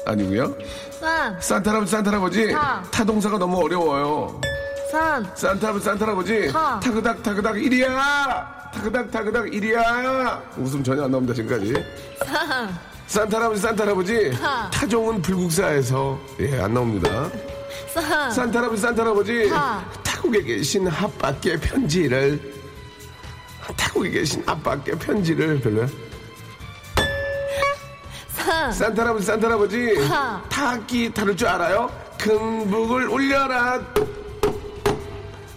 아니고요 0.05 0.55
산. 0.99 1.39
산타 1.41 1.71
할아버지, 1.71 1.91
산타 1.91 2.11
할아버지. 2.11 2.51
타. 2.51 2.83
타동사가 2.91 3.39
너무 3.39 3.63
어려워요. 3.63 4.39
산. 4.91 5.25
산타 5.33 5.67
할아버지, 5.67 5.85
산타 5.85 6.05
할아버지. 6.05 6.51
타. 6.51 6.79
타그닥, 6.79 7.23
타그닥, 7.23 7.57
이리야! 7.63 8.69
타그닥, 8.73 9.09
타그닥, 9.09 9.51
이리야! 9.53 10.43
웃음 10.57 10.83
전혀 10.83 11.03
안 11.05 11.11
나옵니다, 11.11 11.33
지금까지. 11.33 11.73
산. 12.23 12.77
산타 13.07 13.37
할아버지, 13.37 13.61
산타 13.61 13.83
할아버지. 13.83 14.31
타. 14.39 14.69
타종은 14.69 15.21
불국사에서. 15.23 16.19
예, 16.41 16.61
안 16.61 16.73
나옵니다. 16.75 17.27
산. 17.91 18.31
산타 18.31 18.59
할아버지, 18.59 18.81
산타 18.83 19.01
할아버지. 19.01 19.49
타. 19.49 19.83
타국에 20.25 20.41
계신 20.41 20.87
아빠께 20.87 21.55
편지를. 21.57 22.39
타국에 23.77 24.09
계신 24.09 24.41
아빠께 24.47 24.93
편지를 24.93 25.59
별로야? 25.59 25.87
산. 28.35 28.71
산타 28.73 29.03
할아버지, 29.03 29.25
산타 29.27 29.47
할아버지. 29.47 29.95
타. 30.07 30.41
타악기 30.49 31.13
다룰 31.13 31.37
줄 31.37 31.47
알아요? 31.47 31.91
큰 32.19 32.67
북을 32.71 33.07
올려라. 33.07 33.79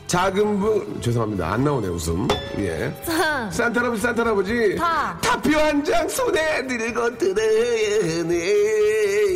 작은 0.07 0.61
북, 0.61 1.03
죄송합니다. 1.03 1.51
안 1.51 1.65
나오네, 1.65 1.89
웃음. 1.89 2.29
예. 2.59 2.95
산. 3.07 3.51
산타 3.51 3.81
할아버지, 3.81 4.03
산타 4.03 4.23
할아버지. 4.23 4.77
타. 4.77 5.19
타표 5.23 5.57
한 5.59 5.83
장 5.83 6.07
손에 6.11 6.67
들고 6.67 7.01
하네. 7.01 8.35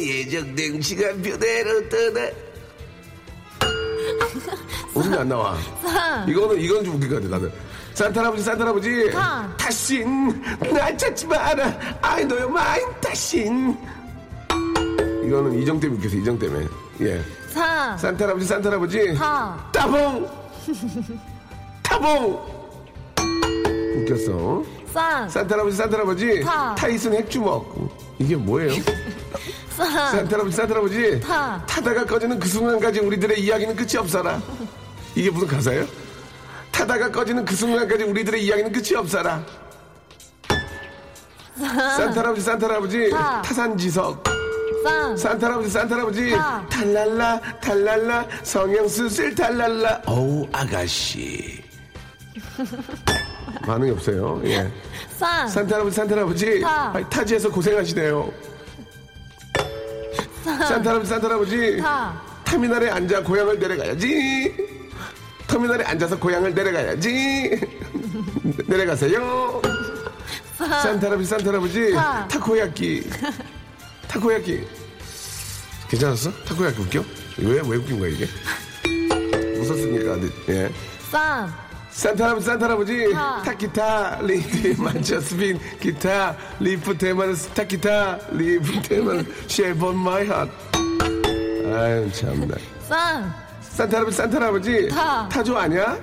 예정된 0.08 0.82
시간표대로 0.82 1.88
떠나. 1.88 2.28
웃음이 4.94 5.16
안 5.16 5.28
나와. 5.28 5.56
산. 5.82 6.28
이거는, 6.28 6.60
이건 6.60 6.84
좀 6.84 6.94
웃길 6.96 7.08
것 7.08 7.16
같아, 7.16 7.28
나는. 7.28 7.52
산타 7.94 8.20
할아버지, 8.20 8.42
산타 8.42 8.64
할아버지. 8.64 9.10
타. 9.10 9.48
다신, 9.58 10.42
날 10.72 10.96
찾지 10.96 11.26
마라. 11.26 11.72
I 12.02 12.22
know 12.26 12.40
your 12.42 12.50
mind, 12.50 13.00
다신. 13.00 13.76
이거는 15.26 15.60
이정 15.60 15.78
때문에 15.78 15.98
웃겼어, 15.98 16.16
이정 16.16 16.38
때문에. 16.38 16.66
예. 17.00 17.22
산. 17.50 17.96
산타 17.98 18.24
할아버지, 18.24 18.46
산타 18.46 18.68
할아버지. 18.70 19.14
타. 19.14 19.68
따봉! 19.72 20.28
타봉! 21.82 22.52
웃겼어. 24.02 24.64
산. 24.92 25.28
산타 25.28 25.54
할아버지, 25.54 25.76
산타 25.76 25.96
할아버지. 25.96 26.40
타. 26.42 26.74
타이슨 26.74 27.12
핵주먹. 27.14 27.90
이게 28.18 28.36
뭐예요? 28.36 28.72
산. 29.84 30.10
산타 30.12 30.34
할아버지, 30.34 30.56
산타 30.56 30.74
할아버지. 30.74 31.20
타. 31.20 31.64
타다가 31.66 32.04
꺼지는 32.04 32.38
그 32.38 32.48
순간까지 32.48 33.00
우리들의 33.00 33.40
이야기는 33.40 33.76
끝이 33.76 33.96
없어라. 33.98 34.40
이게 35.14 35.30
무슨 35.30 35.48
가사예요? 35.48 35.86
타다가 36.70 37.10
꺼지는 37.10 37.44
그 37.44 37.54
순간까지 37.54 38.04
우리들의 38.04 38.44
이야기는 38.44 38.72
끝이 38.72 38.94
없어라. 38.96 39.44
산타 41.58 42.20
할아버지, 42.20 42.40
산타 42.40 42.66
할아버지. 42.66 43.10
타. 43.10 43.42
타산지석. 43.42 44.24
산. 44.84 45.16
산타 45.16 45.46
할아버지, 45.46 45.70
산타 45.70 45.94
할아버지. 45.94 46.30
타. 46.30 46.66
탈랄라, 46.68 47.40
탈랄라, 47.60 48.26
성형수술 48.42 49.34
탈랄라. 49.34 50.02
어우, 50.06 50.48
아가씨. 50.52 51.62
반응이 53.66 53.90
없어요. 53.92 54.40
예. 54.44 54.68
산. 55.18 55.46
산타 55.48 55.74
할아버지, 55.76 55.96
산타 55.96 56.14
할아버지. 56.16 56.60
타. 56.60 56.92
타지에서 57.10 57.50
고생하시네요. 57.50 58.32
산. 60.44 60.58
산타 60.66 60.90
할아버지, 60.90 61.08
산타 61.10 61.26
할아버지. 61.28 61.76
타. 61.78 62.20
터미널에 62.44 62.90
앉아 62.90 63.22
고향을 63.22 63.58
내려가야지. 63.58 64.54
터미널에 65.46 65.84
앉아서 65.84 66.18
고향을 66.18 66.54
내려가야지. 66.54 67.60
내려가세요. 68.66 69.62
산타 70.56 71.06
할아버지, 71.06 71.28
산타 71.28 71.48
할아버지. 71.48 71.92
타. 71.92 72.26
타코야끼. 72.28 73.08
타코야끼. 74.08 74.64
괜찮았어? 75.88 76.32
타코야끼 76.44 76.80
웃겨? 76.82 77.04
왜, 77.38 77.54
왜 77.54 77.76
웃긴 77.76 77.98
거야, 77.98 78.10
이게? 78.10 78.26
웃었으니까, 79.58 80.18
예. 80.48 80.70
팜. 81.10 81.52
산타 81.92 82.24
할아버지, 82.24 82.46
산타 82.46 82.64
할아버지. 82.66 83.12
타. 83.12 83.42
타기타, 83.42 84.18
리드, 84.22 84.80
만처스빈, 84.80 85.58
기타, 85.78 86.34
리프 86.58 86.96
테마는 86.96 87.34
타기타, 87.54 88.18
리프 88.32 88.82
테마는 88.82 89.26
쉐본 89.46 89.96
마이 89.98 90.26
핫. 90.26 90.48
아유, 91.74 92.10
참나. 92.12 92.54
팜. 92.88 93.34
산타 93.60 93.96
할아버지, 93.98 94.16
산타 94.16 94.36
할아버지. 94.40 94.88
타. 94.88 95.28
타조 95.28 95.56
아니야? 95.56 95.96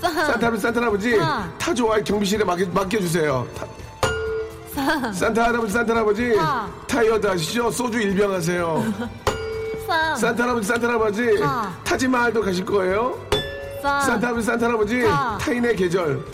팜. 0.00 0.14
산타 0.14 0.38
할아버지, 0.46 0.62
산타 0.62 0.80
할아버지. 0.80 1.16
타. 1.18 1.52
타조 1.58 1.92
아 1.92 1.98
경비실에 2.00 2.44
맡겨, 2.44 2.66
맡겨주세요. 2.72 3.46
타- 3.56 3.66
팜. 4.76 5.12
산타 5.12 5.42
할아버지, 5.44 5.72
산타 5.72 5.92
할아버지. 5.92 6.34
타. 6.36 6.68
타이어드 6.86 7.26
하시죠? 7.26 7.70
소주 7.72 8.00
일병 8.00 8.32
하세요. 8.32 8.84
팜. 9.88 10.14
산타 10.16 10.44
할아버지, 10.44 10.66
산타 10.68 10.86
할아버지. 10.86 11.38
타. 11.40 11.72
타지마할도 11.82 12.40
가실 12.42 12.64
거예요? 12.64 13.27
팜. 13.82 14.02
산타 14.02 14.26
할아버지, 14.26 14.46
산타 14.46 14.66
할아버지. 14.66 15.02
타. 15.02 15.38
타인의 15.38 15.76
계절. 15.76 16.24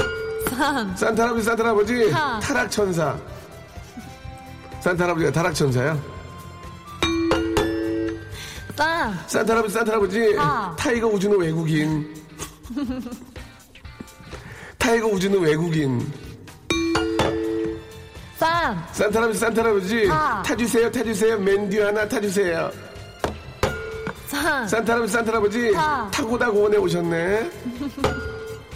팜. 0.50 0.96
산타 0.96 1.22
할아버지, 1.22 1.44
산타 1.44 1.64
할아버지. 1.64 2.10
타. 2.10 2.38
타락 2.40 2.70
천사. 2.70 3.16
산타 4.80 5.04
할아버지가 5.04 5.32
타락 5.32 5.54
천사야? 5.54 5.98
팜. 8.76 9.18
산타 9.26 9.52
할아버지, 9.52 9.74
산타 9.74 9.92
할아버지. 9.92 10.34
타. 10.36 10.76
타이거 10.78 11.06
우주는 11.08 11.38
외국인. 11.38 12.14
타이거 14.78 15.06
우주는 15.08 15.38
외국인. 15.40 16.12
팜. 18.38 18.84
산타 18.92 19.18
할아버지, 19.18 19.38
산타 19.38 19.62
할아버지. 19.62 20.06
타. 20.08 20.42
타주세요, 20.42 20.90
타주세요. 20.90 21.38
맨듀 21.38 21.80
하나 21.80 22.06
타주세요. 22.06 22.70
팜. 24.44 24.68
산타 24.68 24.92
할아버지, 24.92 25.12
산타 25.12 25.30
할아버지. 25.32 25.72
타. 25.72 26.08
타고다 26.10 26.50
공원에 26.50 26.76
오셨네. 26.76 27.50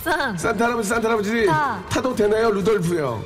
팜. 0.03 0.37
산타 0.39 0.65
할아버지, 0.65 0.89
산타 0.89 1.09
할아버지. 1.09 1.47
타. 1.47 1.85
타도 1.91 2.15
되나요, 2.17 2.51
루돌프요? 2.51 3.23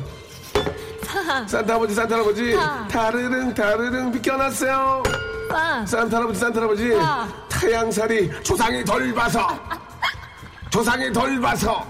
팜. 1.07 1.47
산타 1.47 1.75
할아버지, 1.75 1.95
산타 1.95 2.15
할아버지. 2.17 2.53
타. 2.55 2.89
타르릉, 2.89 3.55
타르릉 3.55 4.11
비껴놨어요. 4.13 5.03
팜. 5.49 5.87
산타 5.87 6.17
할아버지, 6.17 6.41
산타 6.41 6.61
할아버지. 6.61 6.91
타. 6.99 7.29
타양살이 7.49 8.43
조상이 8.43 8.85
덜 8.85 9.15
봐서. 9.15 9.47
조상이 10.69 11.13
덜 11.13 11.41
봐서. 11.41 11.87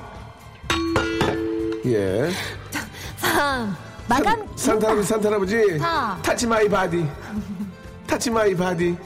예. 1.86 2.30
팜. 3.22 3.74
마감. 4.06 4.46
산타 4.56 4.86
할아버지, 4.88 5.08
산타 5.08 5.28
할아버지. 5.30 5.78
타. 5.78 6.18
타치 6.22 6.46
마이 6.46 6.68
바디. 6.68 7.08
Touch 8.06 8.30
my 8.30 8.54
body. 8.54 8.98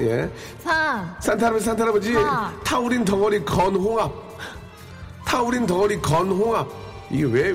예. 0.00 0.28
산. 0.64 1.14
산타 1.20 1.46
할아버지, 1.46 1.64
산타 1.66 1.82
할아버지. 1.84 2.14
타. 2.14 2.52
타우린 2.64 3.04
덩어리 3.04 3.44
건홍합. 3.44 4.10
타우린 5.24 5.66
덩어리 5.66 6.00
건홍합. 6.00 6.66
이게 7.10 7.24
왜, 7.24 7.54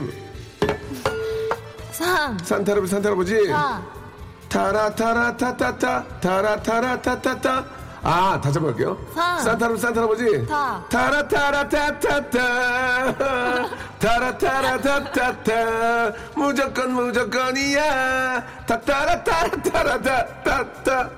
산. 1.97 2.37
산타 2.41 2.71
할아버지, 2.71 2.91
산타 2.91 3.09
할아버지. 3.09 3.47
타. 3.49 3.81
타라타라타타타 4.49 6.05
타라타라타타타 6.21 7.65
아 8.01 8.39
다시 8.41 8.57
한번 8.57 8.73
할게요 8.73 8.97
사. 9.13 9.37
산타 9.37 9.65
할아버지 9.65 9.81
산타 9.83 9.99
할아버지 10.01 10.47
타. 10.47 10.83
타라타라타타타 10.89 12.39
타라타라타타타 13.99 16.13
무조건 16.35 16.93
무조건이야 16.93 18.43
타타라타라타라타타타 18.65 21.09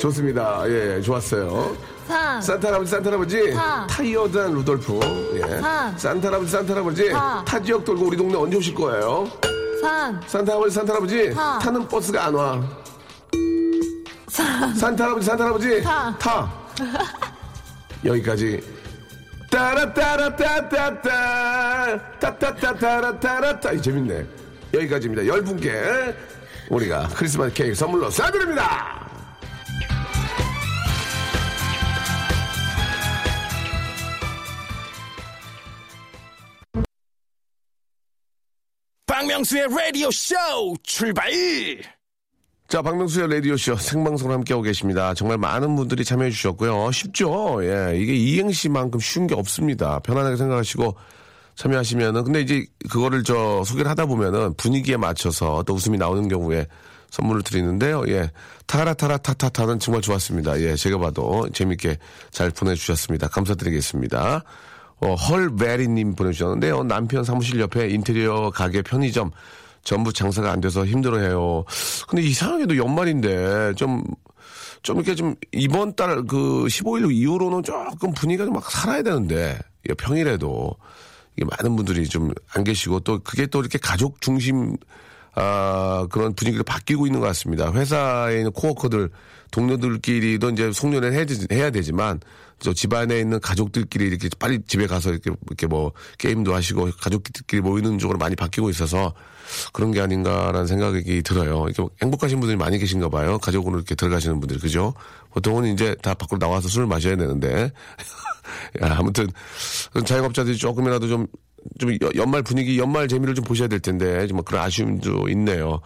좋습니다 0.00 0.62
예 0.68 1.00
좋았어요 1.00 1.76
산. 2.08 2.40
산타 2.40 2.68
할아버지 2.68 2.90
산타 2.90 3.08
할아버지 3.10 3.52
타. 3.52 3.86
타이어드한 3.86 4.54
루돌프 4.54 4.98
예. 5.36 5.60
타. 5.60 5.92
산타 5.96 6.28
할아버지 6.28 6.50
산타 6.50 6.72
할아버지 6.74 7.10
타. 7.10 7.44
타 7.44 7.60
지역 7.62 7.84
돌고 7.84 8.06
우리 8.06 8.16
동네 8.16 8.36
언제 8.36 8.56
오실 8.56 8.74
거예요 8.74 9.28
산. 9.82 10.20
산타 10.26 10.52
할아버지, 10.52 10.74
산타 10.74 10.92
할아버지, 10.92 11.30
타. 11.34 11.58
타는 11.58 11.88
버스가 11.88 12.26
안 12.26 12.34
와. 12.34 12.62
산타 14.76 15.04
할아버지, 15.04 15.24
산타 15.26 15.44
할아버지, 15.44 15.82
타. 15.82 16.14
타. 16.18 16.52
여기까지. 18.04 18.62
따라따라따따따, 19.50 21.08
따따따따라따라따. 22.20 23.72
이 23.72 23.80
재밌네. 23.82 24.26
여기까지입니다. 24.74 25.26
열 25.26 25.42
분께 25.42 26.14
우리가 26.68 27.08
크리스마스 27.14 27.52
케이크 27.54 27.74
선물로 27.74 28.10
쏴드립니다. 28.10 28.99
박명수의 39.20 39.66
라디오 39.68 40.10
쇼 40.10 40.34
출발! 40.82 41.30
자, 42.68 42.80
박명수의 42.80 43.28
라디오쇼 43.28 43.76
생방송을 43.76 44.34
함께하고 44.34 44.62
계십니다. 44.62 45.12
정말 45.12 45.36
많은 45.36 45.76
분들이 45.76 46.06
참여해 46.06 46.30
주셨고요. 46.30 46.90
쉽죠? 46.90 47.58
예, 47.62 47.98
이게 47.98 48.14
이행시만큼 48.14 48.98
쉬운 48.98 49.26
게 49.26 49.34
없습니다. 49.34 49.98
편안하게 49.98 50.36
생각하시고 50.36 50.96
참여하시면은, 51.54 52.24
근데 52.24 52.40
이제 52.40 52.64
그거를 52.88 53.22
저 53.22 53.62
소개를 53.62 53.90
하다 53.90 54.06
보면은 54.06 54.54
분위기에 54.54 54.96
맞춰서 54.96 55.62
또 55.66 55.74
웃음이 55.74 55.98
나오는 55.98 56.26
경우에 56.26 56.66
선물을 57.10 57.42
드리는데요. 57.42 58.04
예. 58.08 58.30
타라타라타타타는 58.66 59.80
정말 59.80 60.00
좋았습니다. 60.00 60.58
예, 60.62 60.76
제가 60.76 60.96
봐도 60.96 61.46
재밌게 61.52 61.98
잘 62.30 62.50
보내주셨습니다. 62.50 63.28
감사드리겠습니다. 63.28 64.44
어, 65.00 65.14
헐베리님 65.14 66.14
보내주셨는데요. 66.14 66.84
남편 66.84 67.24
사무실 67.24 67.58
옆에 67.60 67.88
인테리어 67.88 68.50
가게 68.50 68.82
편의점 68.82 69.30
전부 69.82 70.12
장사가 70.12 70.50
안 70.52 70.60
돼서 70.60 70.84
힘들어해요. 70.84 71.64
근데 72.08 72.22
이상하게도 72.22 72.76
연말인데 72.76 73.72
좀, 73.76 74.04
좀 74.82 74.96
이렇게 74.96 75.14
좀 75.14 75.34
이번 75.52 75.94
달 75.96 76.22
그 76.24 76.64
15일 76.68 77.10
이후로는 77.14 77.62
조금 77.62 78.12
분위기가 78.12 78.44
좀 78.44 78.52
막 78.54 78.70
살아야 78.70 79.02
되는데 79.02 79.58
이게 79.84 79.94
평일에도 79.94 80.76
이게 81.36 81.46
많은 81.46 81.76
분들이 81.76 82.06
좀 82.08 82.30
안 82.52 82.62
계시고 82.64 83.00
또 83.00 83.20
그게 83.20 83.46
또 83.46 83.60
이렇게 83.60 83.78
가족 83.78 84.20
중심 84.20 84.76
아, 85.34 86.06
그런 86.10 86.34
분위기로 86.34 86.64
바뀌고 86.64 87.06
있는 87.06 87.20
것 87.20 87.26
같습니다. 87.28 87.72
회사에 87.72 88.38
있는 88.38 88.50
코워커들, 88.50 89.08
동료들끼리도 89.52 90.50
이제 90.50 90.72
되지- 91.24 91.46
해야 91.52 91.70
되지만, 91.70 92.18
저 92.60 92.72
집안에 92.72 93.18
있는 93.20 93.40
가족들끼리 93.40 94.06
이렇게 94.06 94.28
빨리 94.38 94.60
집에 94.66 94.86
가서 94.86 95.10
이렇게, 95.10 95.30
이렇게 95.48 95.66
뭐, 95.66 95.92
게임도 96.18 96.54
하시고, 96.54 96.90
가족들끼리 97.00 97.62
모이는 97.62 97.98
쪽으로 97.98 98.18
많이 98.18 98.36
바뀌고 98.36 98.70
있어서, 98.70 99.14
그런 99.72 99.90
게 99.90 100.00
아닌가라는 100.00 100.66
생각이 100.66 101.22
들어요. 101.22 101.66
이렇게 101.68 101.82
행복하신 102.02 102.38
분들이 102.38 102.56
많이 102.56 102.78
계신가 102.78 103.08
봐요. 103.08 103.38
가족으로 103.38 103.76
이렇게 103.78 103.94
들어가시는 103.94 104.38
분들, 104.40 104.58
그죠? 104.60 104.94
보통은 105.30 105.72
이제 105.72 105.96
다 106.02 106.14
밖으로 106.14 106.38
나와서 106.38 106.68
술을 106.68 106.86
마셔야 106.86 107.16
되는데. 107.16 107.72
야, 108.82 108.96
아무튼, 108.98 109.26
자영업자들이 110.04 110.56
조금이라도 110.56 111.08
좀, 111.08 111.26
좀 111.78 111.92
여- 111.92 112.10
연말 112.14 112.42
분위기, 112.42 112.78
연말 112.78 113.08
재미를 113.08 113.34
좀 113.34 113.44
보셔야 113.44 113.68
될 113.68 113.80
텐데, 113.80 114.26
좀 114.26 114.42
그런 114.44 114.62
아쉬움도 114.62 115.28
있네요. 115.30 115.80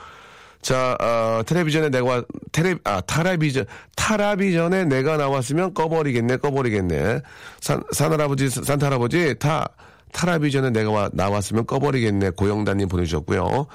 자, 0.65 0.97
어, 0.99 1.43
텔레비전에 1.45 1.91
내가, 1.91 2.25
텔레, 2.53 2.77
아, 2.85 3.03
타라비전, 3.03 3.67
타라비전에 3.97 4.87
내가 4.87 5.19
나왔으면 5.19 5.75
꺼버리겠네, 5.75 6.39
꺼버리겠네. 6.39 7.21
산, 7.61 7.83
산할아버지, 7.93 8.49
산타할아버지, 8.49 9.35
타, 9.39 9.69
타라비전에 10.13 10.71
내가 10.71 10.91
와- 10.91 11.11
나왔으면 11.13 11.67
꺼버리겠네. 11.67 12.31
고영단님 12.31 12.89
보내주셨고요. 12.89 13.67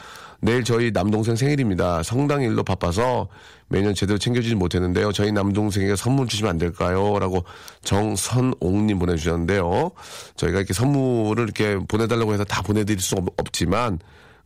내일 0.41 0.63
저희 0.63 0.89
남동생 0.91 1.35
생일입니다. 1.35 2.01
성당일로 2.01 2.63
바빠서 2.63 3.27
매년 3.67 3.93
제대로 3.93 4.17
챙겨주지 4.17 4.55
못했는데요. 4.55 5.11
저희 5.11 5.31
남동생에게 5.31 5.95
선물 5.95 6.27
주시면 6.27 6.49
안 6.49 6.57
될까요? 6.57 7.19
라고 7.19 7.43
정선옥님 7.83 8.97
보내주셨는데요. 8.97 9.91
저희가 10.37 10.57
이렇게 10.59 10.73
선물을 10.73 11.43
이렇게 11.43 11.77
보내달라고 11.87 12.33
해서 12.33 12.45
다 12.45 12.63
보내드릴 12.63 12.99
수 12.99 13.15
없, 13.15 13.25
없지만 13.37 13.99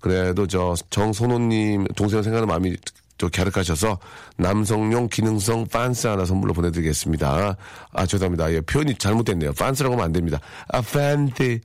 그래도 0.04 0.46
저 0.48 0.76
정선호님 0.89 1.86
동생을 1.96 2.24
생각하는 2.26 2.46
마음이 2.50 2.76
또 3.18 3.30
갸륵하셔서 3.30 4.00
남성용 4.36 5.08
기능성 5.08 5.68
빤스 5.68 6.08
하나 6.08 6.26
선물로 6.26 6.54
보내드리겠습니다. 6.54 7.56
아, 7.94 8.06
죄송합니다. 8.06 8.52
예, 8.52 8.60
표현이 8.60 8.96
잘못됐네요. 8.98 9.54
빤스라고 9.54 9.94
하면 9.96 10.04
안 10.06 10.12
됩니다. 10.12 10.39
아, 10.68 10.82
팬티, 10.82 11.62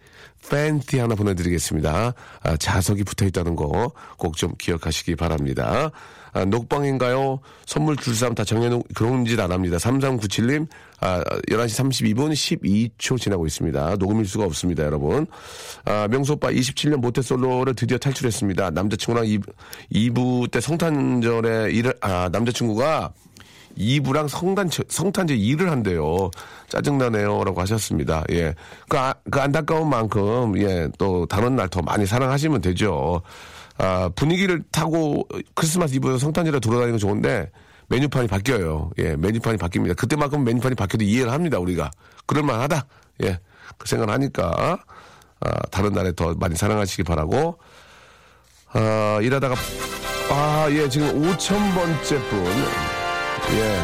팬티 0.49 1.01
하나 1.01 1.17
보내드리겠습니다. 1.17 2.15
아, 2.45 2.57
자석이 2.57 3.03
붙어 3.03 3.27
있다는 3.27 3.57
거 3.57 3.91
꼭 4.19 4.37
좀 4.37 4.53
기억하시기 4.57 5.17
바랍니다. 5.17 5.91
아, 6.39 6.45
녹방인가요? 6.45 7.41
선물 7.67 7.97
줄 7.97 8.15
사람 8.15 8.35
다 8.35 8.45
정해놓은 8.45 8.83
그런 8.95 9.25
짓 9.25 9.39
안 9.41 9.51
합니다. 9.53 9.77
3397님, 9.77 10.67
아, 11.01 11.23
11시 11.49 12.15
32분 12.15 12.33
12초 12.33 13.21
지나고 13.21 13.47
있습니다. 13.47 13.97
녹음일 13.97 14.27
수가 14.27 14.45
없습니다, 14.45 14.85
여러분. 14.85 15.27
아, 15.85 16.07
명수 16.09 16.35
오빠 16.35 16.49
27년 16.51 16.97
모태솔로를 16.97 17.75
드디어 17.75 17.99
탈출했습니다. 17.99 18.71
남자친구랑 18.71 19.27
2, 19.91 20.11
부때 20.11 20.61
성탄절에 20.61 21.71
일을, 21.73 21.95
아, 22.01 22.29
남자친구가 22.33 23.13
2부랑 23.79 24.29
성탄, 24.29 24.69
성탄제 24.89 25.37
일을 25.37 25.71
한대요. 25.71 26.31
짜증나네요. 26.69 27.45
라고 27.45 27.61
하셨습니다. 27.61 28.25
예. 28.33 28.53
그, 28.89 28.99
아, 28.99 29.15
그 29.31 29.41
안타까운 29.41 29.89
만큼, 29.89 30.59
예, 30.59 30.89
또 30.99 31.27
다른 31.27 31.55
날 31.55 31.69
더 31.69 31.81
많이 31.83 32.05
사랑하시면 32.07 32.61
되죠. 32.61 33.23
아, 33.79 34.11
분위기를 34.15 34.63
타고 34.71 35.27
크리스마스 35.55 35.95
이브에 35.95 36.19
성탄절에 36.19 36.61
돌아다니는 36.61 36.93
건 36.93 36.99
좋은데 36.99 37.51
메뉴판이 37.89 38.29
바뀌어요. 38.29 38.91
예, 38.99 39.17
메뉴판이 39.17 39.57
바뀝니다. 39.57 39.97
그때만큼 39.97 40.45
메뉴판이 40.45 40.75
바뀌어도 40.75 41.05
이해를 41.05 41.33
합니다, 41.33 41.59
우리가. 41.59 41.91
그럴만하다. 42.27 42.85
예, 43.25 43.39
그 43.79 43.89
생각을 43.89 44.13
하니까, 44.13 44.79
아, 45.41 45.51
다른 45.71 45.93
날에 45.93 46.13
더 46.15 46.35
많이 46.35 46.55
사랑하시기 46.55 47.05
바라고, 47.05 47.59
아, 48.73 49.19
일하다가, 49.23 49.55
아, 50.31 50.67
예, 50.71 50.87
지금 50.89 51.09
5천번째 51.23 52.29
분, 52.29 52.45
예. 53.57 53.81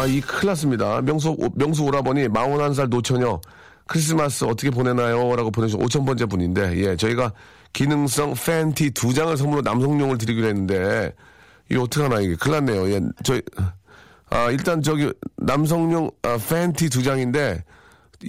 아, 0.00 0.06
이 0.06 0.20
큰일 0.20 0.46
났습니다. 0.46 1.00
명수, 1.00 1.30
오- 1.30 1.50
명수 1.56 1.82
오라버니 1.82 2.28
41살 2.28 2.88
노처녀 2.88 3.40
크리스마스 3.86 4.44
어떻게 4.44 4.70
보내나요? 4.70 5.34
라고 5.34 5.50
보내주신 5.50 5.84
5천번째 5.84 6.30
분인데, 6.30 6.76
예, 6.76 6.94
저희가 6.96 7.32
기능성 7.72 8.34
팬티 8.34 8.90
두 8.90 9.12
장을 9.14 9.36
선물로 9.36 9.62
남성용을 9.62 10.18
드리기로 10.18 10.46
했는데, 10.48 11.14
이거 11.70 11.82
어떡하나, 11.82 12.20
이게. 12.20 12.34
큰일 12.36 12.64
났네요. 12.64 12.90
예, 12.90 13.00
저희, 13.22 13.42
아, 14.30 14.50
일단 14.50 14.82
저기, 14.82 15.12
남성용 15.36 16.10
아, 16.22 16.38
팬티 16.48 16.88
두 16.90 17.02
장인데, 17.02 17.62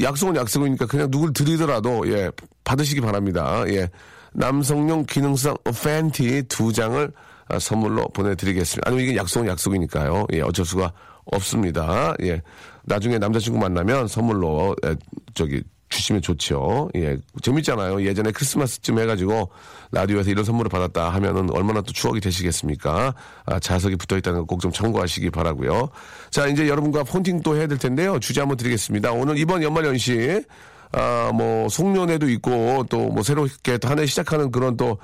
약속은 0.01 0.35
약속이니까 0.35 0.85
그냥 0.85 1.09
누굴 1.09 1.33
드리더라도, 1.33 2.07
예, 2.11 2.31
받으시기 2.63 3.01
바랍니다. 3.01 3.63
예. 3.69 3.89
남성용 4.33 5.05
기능성 5.05 5.57
팬티 5.83 6.43
두 6.43 6.71
장을 6.71 7.11
아, 7.47 7.57
선물로 7.57 8.09
보내드리겠습니다. 8.09 8.87
아니면 8.87 9.05
이게 9.05 9.17
약속은 9.17 9.47
약속이니까요. 9.47 10.27
예, 10.33 10.41
어쩔 10.41 10.65
수가 10.65 10.93
없습니다. 11.25 12.13
예. 12.21 12.41
나중에 12.83 13.17
남자친구 13.17 13.57
만나면 13.57 14.07
선물로, 14.07 14.75
예, 14.85 14.95
저기, 15.33 15.63
주시면 16.09 16.21
좋죠. 16.21 16.89
예. 16.95 17.17
재밌잖아요. 17.41 18.03
예전에 18.03 18.31
크리스마스쯤 18.31 18.99
해가지고 18.99 19.49
라디오에서 19.91 20.29
이런 20.31 20.43
선물을 20.43 20.69
받았다 20.69 21.09
하면은 21.09 21.49
얼마나 21.51 21.81
또 21.81 21.93
추억이 21.93 22.19
되시겠습니까? 22.19 23.13
아, 23.45 23.59
자석이 23.59 23.95
붙어 23.95 24.17
있다는 24.17 24.41
거 24.41 24.45
꼭 24.49 24.59
좀 24.59 24.71
참고하시기 24.71 25.29
바라고요 25.29 25.89
자, 26.31 26.47
이제 26.47 26.67
여러분과 26.67 27.03
폰팅 27.03 27.41
또 27.43 27.55
해야 27.55 27.67
될 27.67 27.77
텐데요. 27.77 28.19
주제 28.19 28.41
한번 28.41 28.57
드리겠습니다. 28.57 29.11
오늘 29.13 29.37
이번 29.37 29.61
연말 29.63 29.85
연시, 29.85 30.43
아, 30.91 31.31
뭐, 31.33 31.69
송년회도 31.69 32.29
있고 32.29 32.85
또 32.89 33.09
뭐 33.09 33.23
새롭게 33.23 33.77
한해 33.83 34.05
시작하는 34.05 34.51
그런 34.51 34.75
또 34.75 34.97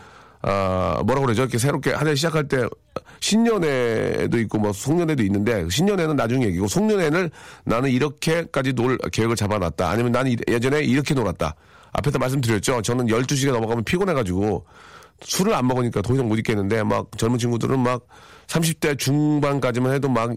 아, 0.48 1.02
뭐라고 1.04 1.26
그러죠? 1.26 1.42
이렇게 1.42 1.58
새롭게 1.58 1.92
한 1.92 2.08
해 2.08 2.14
시작할 2.14 2.48
때 2.48 2.68
신년회도 3.20 4.38
있고 4.42 4.60
뭐 4.60 4.72
송년회도 4.74 5.24
있는데 5.24 5.68
신년회는 5.70 6.16
나중 6.16 6.44
얘기고 6.44 6.68
송년회를 6.68 7.32
나는 7.64 7.90
이렇게까지 7.90 8.74
놀 8.74 8.98
계획을 9.12 9.36
잡아놨다. 9.36 9.90
아니면 9.90 10.12
나는 10.12 10.32
이- 10.32 10.38
예전에 10.48 10.82
이렇게 10.82 11.14
놀았다. 11.14 11.56
앞에서 11.94 12.20
말씀드렸죠. 12.20 12.82
저는 12.82 13.08
12시가 13.08 13.52
넘어가면 13.54 13.84
피곤해가지고 13.86 14.66
술을 15.22 15.54
안 15.54 15.66
먹으니까 15.68 16.02
더 16.02 16.14
이상 16.14 16.28
못 16.28 16.38
있겠는데 16.38 16.84
막 16.84 17.08
젊은 17.18 17.40
친구들은 17.40 17.80
막 17.80 18.06
30대 18.48 19.00
중반까지만 19.00 19.94
해도 19.94 20.10
막 20.10 20.30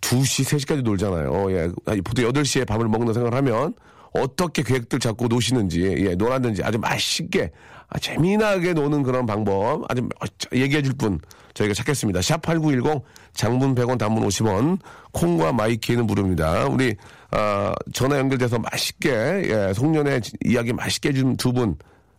2시, 0.00 0.44
3시까지 0.44 0.82
놀잖아요. 0.82 1.50
예. 1.52 1.68
보통 2.02 2.24
8시에 2.30 2.66
밥을 2.66 2.86
먹는 2.86 3.12
생각을 3.14 3.36
하면 3.38 3.74
어떻게 4.12 4.62
계획들 4.62 5.00
잡고 5.00 5.26
노시는지, 5.26 5.82
예, 5.82 6.14
놀았는지 6.14 6.62
아주 6.62 6.78
맛있게, 6.78 7.50
아, 7.90 7.98
재미나게 7.98 8.74
노는 8.74 9.02
그런 9.02 9.24
방법 9.26 9.84
아주 9.90 10.08
얘기해 10.52 10.82
줄 10.82 10.94
분 10.94 11.20
저희가 11.54 11.74
찾겠습니다. 11.74 12.22
샵 12.22 12.42
8910 12.42 13.02
장문 13.32 13.74
100원 13.74 13.98
단문 13.98 14.26
50원 14.28 14.78
콩과 15.12 15.52
마이케이는 15.52 16.06
무료입니다. 16.06 16.66
우리, 16.66 16.94
아, 17.30 17.74
전화 17.92 18.18
연결돼서 18.18 18.58
맛있게, 18.58 19.10
예, 19.10 19.72
송년회 19.74 20.20
이야기 20.44 20.72
맛있게 20.72 21.08
해준 21.08 21.36
두 21.36 21.52
분. 21.52 21.76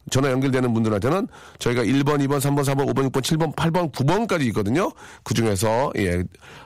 전화 0.10 0.32
연결되는 0.32 0.74
분들한테는 0.74 1.28
저희가 1.60 1.84
1번, 1.84 2.20
2번, 2.26 2.40
3번, 2.40 2.64
4번, 2.64 2.86
5번, 2.94 3.10
6번, 3.10 3.22
7번, 3.22 3.56
8번, 3.56 3.92
9번까지 3.92 4.42
있거든요. 4.48 4.92
그 5.24 5.34
중에서, 5.34 5.92
예, 5.98 6.24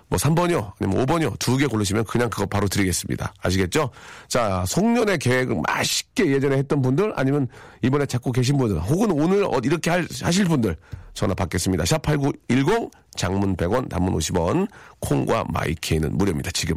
뭐 0.08 0.18
3번이요, 0.18 0.72
아니면 0.80 1.06
5번이요, 1.06 1.38
두 1.40 1.58
개 1.58 1.68
고르시면 1.68 2.06
그냥 2.06 2.30
그거 2.30 2.46
바로 2.46 2.68
드리겠습니다. 2.68 3.34
아시겠죠? 3.42 3.90
자, 4.28 4.64
송년회 4.68 5.18
계획을 5.18 5.62
맛있게 5.68 6.28
예전에 6.32 6.58
했던 6.58 6.82
분들, 6.82 7.14
아니면 7.16 7.48
이번에 7.82 8.06
찾고 8.06 8.32
계신 8.32 8.58
분들, 8.58 8.80
혹은 8.82 9.12
오늘 9.12 9.44
어, 9.44 9.60
이렇게 9.64 9.90
할- 9.90 10.08
하실 10.22 10.46
분들, 10.46 10.76
전화 11.14 11.34
받겠습니다. 11.34 11.86
샵 11.86 12.02
8910, 12.02 12.90
장문 13.16 13.56
100원, 13.56 13.90
단문 13.90 14.14
50원, 14.18 14.68
콩과 15.00 15.46
마이케이는 15.50 16.18
무료입니다. 16.18 16.50
지금 16.52 16.76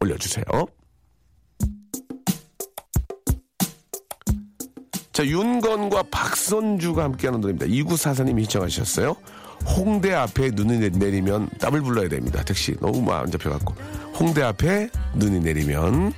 올려주세요. 0.00 0.44
자, 5.18 5.26
윤건과 5.26 6.04
박선주가 6.12 7.02
함께하는 7.02 7.40
노래입니다. 7.40 7.66
2944님이 7.66 8.42
신청하셨어요. 8.42 9.16
홍대 9.76 10.14
앞에 10.14 10.50
눈이 10.52 10.78
내- 10.78 10.90
내리면 10.90 11.48
땀을 11.58 11.82
불러야 11.82 12.08
됩니다. 12.08 12.40
택시 12.44 12.76
너무 12.78 13.10
안 13.10 13.28
잡혀갖고. 13.28 13.74
홍대 14.14 14.42
앞에 14.42 14.88
눈이 15.16 15.40
내리면. 15.40 16.12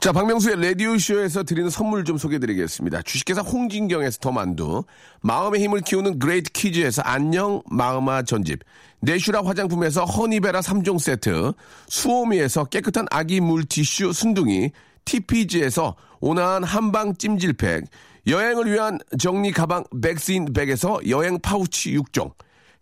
자, 0.00 0.10
박명수의 0.10 0.60
라디오쇼에서 0.60 1.44
드리는 1.44 1.70
선물 1.70 2.04
좀 2.04 2.18
소개해드리겠습니다. 2.18 3.02
주식회사 3.02 3.42
홍진경에서 3.42 4.18
더 4.20 4.32
만두, 4.32 4.82
마음의 5.20 5.62
힘을 5.62 5.82
키우는 5.82 6.18
그레이트 6.18 6.50
키즈에서 6.50 7.02
안녕 7.02 7.62
마음아 7.70 8.22
전집, 8.22 8.58
내슈라 8.98 9.42
화장품에서 9.44 10.04
허니베라 10.06 10.58
3종 10.58 10.98
세트, 10.98 11.52
수오미에서 11.86 12.64
깨끗한 12.64 13.06
아기 13.12 13.40
물티슈 13.40 14.12
순둥이, 14.12 14.72
TPG에서 15.04 15.96
온화한 16.20 16.64
한방 16.64 17.14
찜질팩, 17.16 17.84
여행을 18.26 18.72
위한 18.72 18.98
정리 19.18 19.50
가방 19.50 19.84
백스인 20.00 20.52
백에서 20.52 21.00
여행 21.08 21.40
파우치 21.40 21.96
6종, 21.96 22.32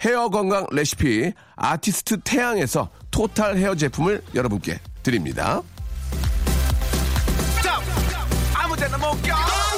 헤어 0.02 0.28
건강 0.28 0.66
레시피 0.70 1.32
아티스트 1.56 2.20
태양에서 2.20 2.90
토탈 3.10 3.56
헤어 3.56 3.74
제품을 3.74 4.22
여러분께 4.34 4.78
드립니다. 5.02 5.62
아무데나 8.54 8.96
못 8.98 9.22
껴. 9.22 9.69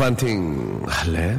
판팅 0.00 0.82
할래? 0.86 1.36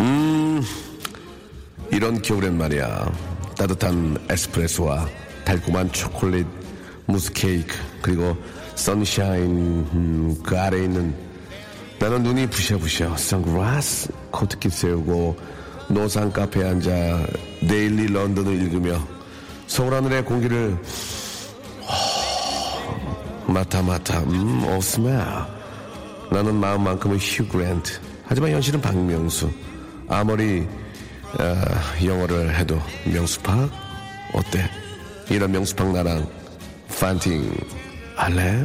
음, 0.00 0.62
이런 1.92 2.22
겨울엔 2.22 2.56
말이야. 2.56 3.12
따뜻한 3.58 4.16
에스프레소와 4.30 5.06
달콤한 5.44 5.92
초콜릿, 5.92 6.46
무스 7.04 7.30
케이크, 7.34 7.76
그리고 8.00 8.34
선샤인, 8.74 9.44
음, 9.92 10.34
그 10.42 10.58
아래에 10.58 10.84
있는 10.84 11.14
나는 11.98 12.22
눈이 12.22 12.48
부셔부셔. 12.48 13.18
선글라스, 13.18 14.10
코트깃 14.30 14.72
세우고, 14.72 15.36
노상 15.90 16.32
카페에 16.32 16.70
앉아 16.70 17.26
데일리 17.68 18.06
런던을 18.06 18.54
읽으며 18.62 19.06
서울 19.66 19.92
하늘의 19.92 20.24
공기를 20.24 20.78
맡아 23.56 23.80
맡아 23.80 24.18
음 24.24 24.66
오스멜 24.66 25.16
나는 26.30 26.56
마음만큼은 26.56 27.16
휴 27.16 27.48
그랜트 27.48 27.98
하지만 28.26 28.50
현실은 28.50 28.82
박명수 28.82 29.50
아무리 30.08 30.68
아, 31.38 32.04
영어를 32.04 32.54
해도 32.54 32.78
명수팍 33.06 33.70
어때 34.34 34.68
이런 35.30 35.52
명수팍 35.52 35.90
나랑 35.90 36.28
판팅 37.00 37.50
할래? 38.14 38.62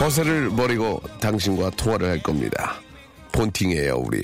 허세를 0.00 0.50
버리고 0.56 1.00
당신과 1.20 1.70
통화를 1.70 2.08
할 2.08 2.22
겁니다. 2.22 2.74
폰팅이에요, 3.30 4.02
우리. 4.04 4.20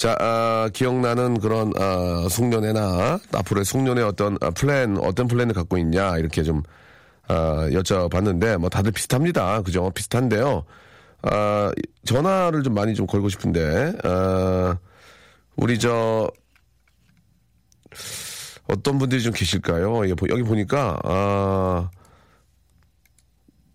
자, 0.00 0.16
아, 0.18 0.70
기억나는 0.72 1.40
그런, 1.40 1.74
아, 1.76 2.26
송년회나 2.30 3.18
앞으로의 3.34 3.66
송년회 3.66 4.00
어떤 4.02 4.38
아, 4.40 4.48
플랜, 4.48 4.96
어떤 4.96 5.28
플랜을 5.28 5.52
갖고 5.52 5.76
있냐, 5.76 6.16
이렇게 6.16 6.42
좀, 6.42 6.62
아, 7.28 7.68
여쭤봤는데, 7.68 8.56
뭐 8.56 8.70
다들 8.70 8.92
비슷합니다. 8.92 9.60
그죠? 9.60 9.90
비슷한데요. 9.90 10.64
아, 11.20 11.70
전화를 12.06 12.62
좀 12.62 12.72
많이 12.72 12.94
좀 12.94 13.06
걸고 13.06 13.28
싶은데, 13.28 13.92
아, 14.02 14.78
우리 15.56 15.78
저, 15.78 16.30
어떤 18.68 18.96
분들이 18.98 19.20
좀 19.20 19.34
계실까요? 19.34 20.08
여기 20.08 20.42
보니까, 20.42 20.98
아, 21.04 21.90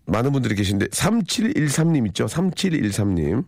많은 0.06 0.32
분들이 0.32 0.56
계신데 0.56 0.86
3713님 0.86 2.04
있죠? 2.08 2.26
3713님. 2.26 3.44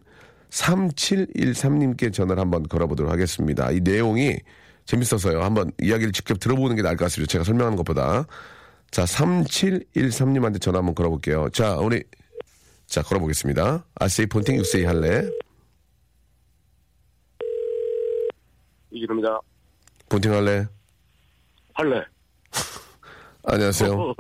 3713님께 0.51 2.13
전화를 2.13 2.41
한번 2.41 2.69
걸어보도록 2.69 3.13
하겠습니다. 3.13 3.71
이 3.71 3.81
내용이 3.81 4.37
재밌어서요. 4.85 5.43
한번 5.43 5.71
이야기를 5.81 6.13
직접 6.13 6.39
들어보는 6.41 6.77
게 6.77 6.83
나을 6.83 6.97
것 6.97 7.05
같습니다. 7.07 7.31
제가 7.31 7.45
설명하는 7.45 7.77
것보다. 7.77 8.27
자, 8.91 9.05
3713님한테 9.05 10.61
전화 10.61 10.79
한번 10.79 10.95
걸어볼게요. 10.95 11.51
자, 11.51 11.77
우리, 11.77 12.03
자, 12.87 13.03
걸어보겠습니다. 13.03 13.85
아세이 13.97 14.27
폰팅 14.27 14.57
육세이 14.57 14.85
할래? 14.85 15.29
이기입니다 18.91 19.39
폰팅 20.09 20.33
할래? 20.33 20.67
할래. 21.75 22.03
안녕하세요. 23.45 24.15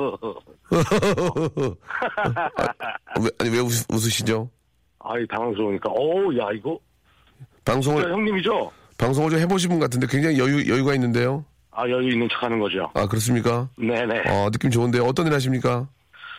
왜, 3.23 3.31
아니, 3.39 3.51
왜 3.51 3.61
웃, 3.61 3.73
웃으시죠? 3.91 4.51
아이 5.01 5.27
당황스러우니까. 5.29 5.91
어우 5.91 6.37
야 6.39 6.49
이거 6.55 6.79
방송을, 7.65 8.11
형님이죠? 8.11 8.71
방송을 8.97 9.31
좀 9.31 9.41
해보신 9.41 9.71
분 9.71 9.79
같은데 9.79 10.07
굉장히 10.09 10.39
여유, 10.39 10.71
여유가 10.71 10.95
있는데요? 10.95 11.45
아 11.71 11.83
여유 11.89 12.11
있는 12.13 12.29
척하는 12.33 12.59
거죠. 12.59 12.91
아, 12.95 13.07
그렇습니까? 13.07 13.69
네네. 13.77 14.23
어, 14.29 14.51
느낌 14.51 14.71
좋은데요. 14.71 15.05
어떤 15.05 15.27
일 15.27 15.35
하십니까? 15.35 15.87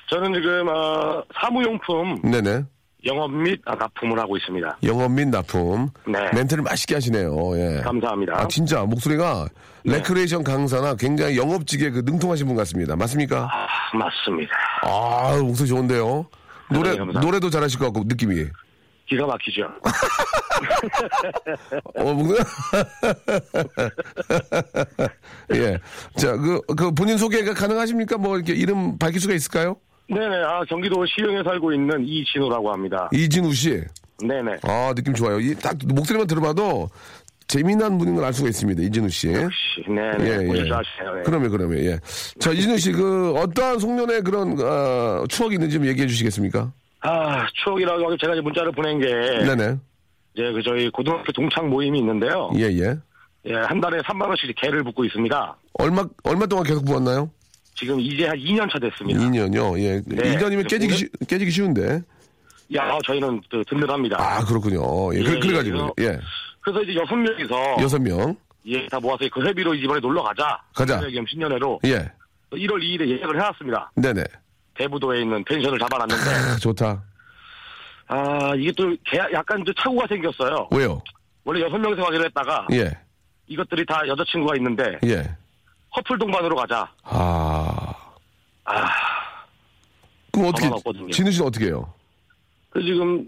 저는 0.10 0.34
지금 0.34 0.68
어, 0.68 1.24
사무용품 1.40 2.22
네네. 2.24 2.64
영업 3.06 3.32
및 3.32 3.62
아, 3.66 3.76
납품을 3.76 4.20
하고 4.20 4.36
있습니다. 4.36 4.80
영업 4.84 5.12
및 5.12 5.30
납품. 5.30 5.88
네. 6.06 6.20
멘트를 6.34 6.64
맛있게 6.64 6.96
하시네요. 6.96 7.58
예. 7.58 7.82
감사합니다. 7.82 8.34
아, 8.42 8.48
진짜 8.50 8.84
목소리가 8.84 9.48
네. 9.86 9.94
레크레이션 9.94 10.44
강사나 10.44 10.96
굉장히 10.96 11.38
영업직에 11.38 11.92
그 11.92 12.00
능통하신 12.00 12.48
분 12.48 12.58
같습니다. 12.58 12.98
맞습니까? 12.98 13.48
아, 13.50 13.98
맞습니다. 13.98 14.52
아, 14.82 15.38
목소리 15.42 15.70
좋은데요. 15.70 16.26
노래, 16.72 16.92
네, 16.92 16.98
감사합니다. 16.98 17.20
노래도 17.22 17.50
잘하실 17.50 17.80
것 17.80 17.86
같고, 17.86 18.04
느낌이. 18.06 18.46
기가 19.08 19.26
막히죠. 19.26 19.64
어, 21.96 22.14
목소리. 22.14 22.40
예. 25.56 25.78
자, 26.18 26.36
그, 26.38 26.62
그 26.76 26.92
본인 26.94 27.18
소개가 27.18 27.54
가능하십니까? 27.54 28.18
뭐 28.18 28.36
이렇게 28.38 28.54
이름 28.54 28.98
밝힐 28.98 29.20
수가 29.20 29.34
있을까요? 29.34 29.78
네네. 30.10 30.36
아 30.44 30.64
경기도 30.68 31.06
시흥에 31.06 31.44
살고 31.44 31.74
있는 31.74 32.04
이진우라고 32.06 32.72
합니다. 32.72 33.10
이진우 33.14 33.54
씨. 33.54 33.82
네네. 34.22 34.58
아, 34.64 34.94
느낌 34.96 35.14
좋아요. 35.14 35.40
이 35.40 35.56
딱 35.56 35.78
목소리만 35.86 36.28
들어봐도 36.28 36.90
재미난 37.54 37.98
분인 37.98 38.16
걸 38.16 38.24
알 38.26 38.32
수가 38.32 38.48
있습니다. 38.50 38.82
이진우 38.84 39.10
씨. 39.10 39.28
역시 39.34 39.84
네 39.88 40.12
네. 40.20 40.32
예, 40.34 40.46
본인 40.46 40.64
예. 40.66 40.68
좋아하시네요. 40.70 41.18
예. 41.18 41.24
그러면, 41.26 41.50
그러면, 41.50 41.80
예. 41.80 41.98
자, 42.40 42.52
이진우 42.52 42.78
씨, 42.78 42.92
그, 42.92 43.34
어떠한 43.36 43.80
송년회 43.80 44.22
그런, 44.22 44.56
어, 44.62 45.26
추억이 45.28 45.56
있는지 45.56 45.78
좀 45.78 45.86
얘기해 45.88 46.06
주시겠습니까? 46.08 46.72
아 47.02 47.48
추억이라고 47.64 48.06
하기 48.06 48.18
제가 48.22 48.34
이제 48.34 48.42
문자를 48.42 48.72
보낸 48.74 49.00
게 49.00 49.06
네네. 49.08 49.78
이제 50.36 50.52
그 50.52 50.62
저희 50.64 50.90
고등학교 50.90 51.32
동창 51.32 51.70
모임이 51.70 51.98
있는데요. 52.00 52.52
예, 52.58 52.64
예. 52.66 52.96
예, 53.46 53.54
한 53.56 53.80
달에 53.82 53.98
3만 54.00 54.28
원씩 54.28 54.54
개를 54.62 54.84
붓고 54.84 55.06
있습니다. 55.06 55.58
얼마, 55.76 56.04
얼마 56.24 56.46
동안 56.46 56.66
계속 56.66 56.84
부었나요? 56.86 57.32
지금 57.74 58.00
이제 58.02 58.28
한 58.28 58.38
2년 58.38 58.70
차 58.72 58.78
됐습니다. 58.78 59.20
2년요. 59.22 59.80
예. 59.80 60.02
네. 60.06 60.36
2년이면 60.38 60.68
깨지기, 60.70 60.94
쉬, 60.94 61.10
깨지기 61.26 61.50
쉬운데. 61.50 62.02
야, 62.76 63.00
저희는 63.06 63.42
또 63.50 63.64
든든합니다. 63.64 64.18
아, 64.20 64.44
그렇군요. 64.44 65.16
예. 65.16 65.24
그, 65.24 65.36
예, 65.36 65.40
그래 65.40 65.54
가지고, 65.54 65.90
예. 66.02 66.20
예. 66.70 66.72
그래서 66.72 66.82
이제 66.84 67.00
여섯 67.00 67.16
명이서 67.16 67.82
여섯 67.82 68.00
명. 68.02 68.36
예, 68.66 68.86
다 68.88 69.00
모아서 69.00 69.26
그 69.32 69.42
회비로 69.46 69.74
이번에 69.74 70.00
놀러 70.00 70.22
가자. 70.24 70.62
가자. 70.76 71.00
겸 71.00 71.26
신년회로 71.28 71.80
예. 71.86 72.12
1월 72.52 72.82
2일에 72.82 73.08
예약을 73.10 73.36
해놨습니다. 73.36 73.92
네네. 73.96 74.24
대부도에 74.76 75.22
있는 75.22 75.44
펜션을 75.44 75.78
잡아놨는데 75.80 76.30
아, 76.30 76.56
좋다. 76.58 77.04
아 78.08 78.54
이게 78.58 78.72
또 78.72 78.90
개- 79.06 79.18
약간 79.34 79.64
좀 79.66 79.74
착오가 79.76 80.08
생겼어요. 80.08 80.68
왜요? 80.72 81.02
원래 81.44 81.62
여섯 81.64 81.78
명이서 81.78 82.02
가기로 82.04 82.26
했다가 82.26 82.68
예. 82.74 82.92
이것들이 83.48 83.86
다 83.86 84.02
여자친구가 84.08 84.56
있는데 84.58 84.98
예. 85.06 85.36
커플 85.94 86.18
동반으로 86.18 86.56
가자. 86.56 86.92
아. 87.04 87.94
아, 88.66 88.86
그럼 90.32 90.50
어떻게. 90.50 90.70
진우 91.12 91.32
씨는 91.32 91.48
어떻게 91.48 91.66
해요? 91.68 91.92
그 92.70 92.82
지금 92.84 93.28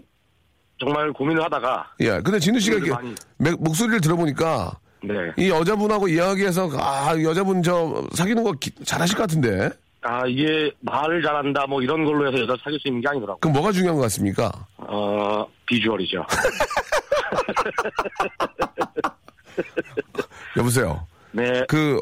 정말 0.82 1.12
고민을 1.12 1.44
하다가 1.44 1.92
예. 2.00 2.20
근데 2.22 2.40
진우 2.40 2.58
씨가 2.58 2.76
이렇게 2.78 2.90
많이- 2.90 3.14
매- 3.38 3.52
목소리를 3.52 4.00
들어보니까 4.00 4.76
네. 5.04 5.14
이 5.36 5.48
여자분하고 5.48 6.08
이야기해서 6.08 6.68
아 6.74 7.14
여자분 7.22 7.62
저 7.62 8.04
사귀는 8.14 8.42
거 8.42 8.50
기- 8.52 8.72
잘하실 8.84 9.16
것 9.16 9.22
같은데 9.22 9.70
아 10.00 10.26
이게 10.26 10.72
말을 10.80 11.22
잘한다 11.22 11.66
뭐 11.68 11.80
이런 11.82 12.04
걸로 12.04 12.26
해서 12.26 12.42
여자 12.42 12.56
사귈 12.64 12.80
수 12.80 12.88
있는 12.88 13.00
게 13.00 13.08
아니더라고. 13.08 13.38
그럼 13.38 13.52
뭐가 13.52 13.70
중요한 13.70 13.94
것 13.96 14.02
같습니까? 14.02 14.50
어 14.78 15.46
비주얼이죠. 15.66 16.26
여보세요. 20.56 21.06
네. 21.30 21.62
그 21.68 22.00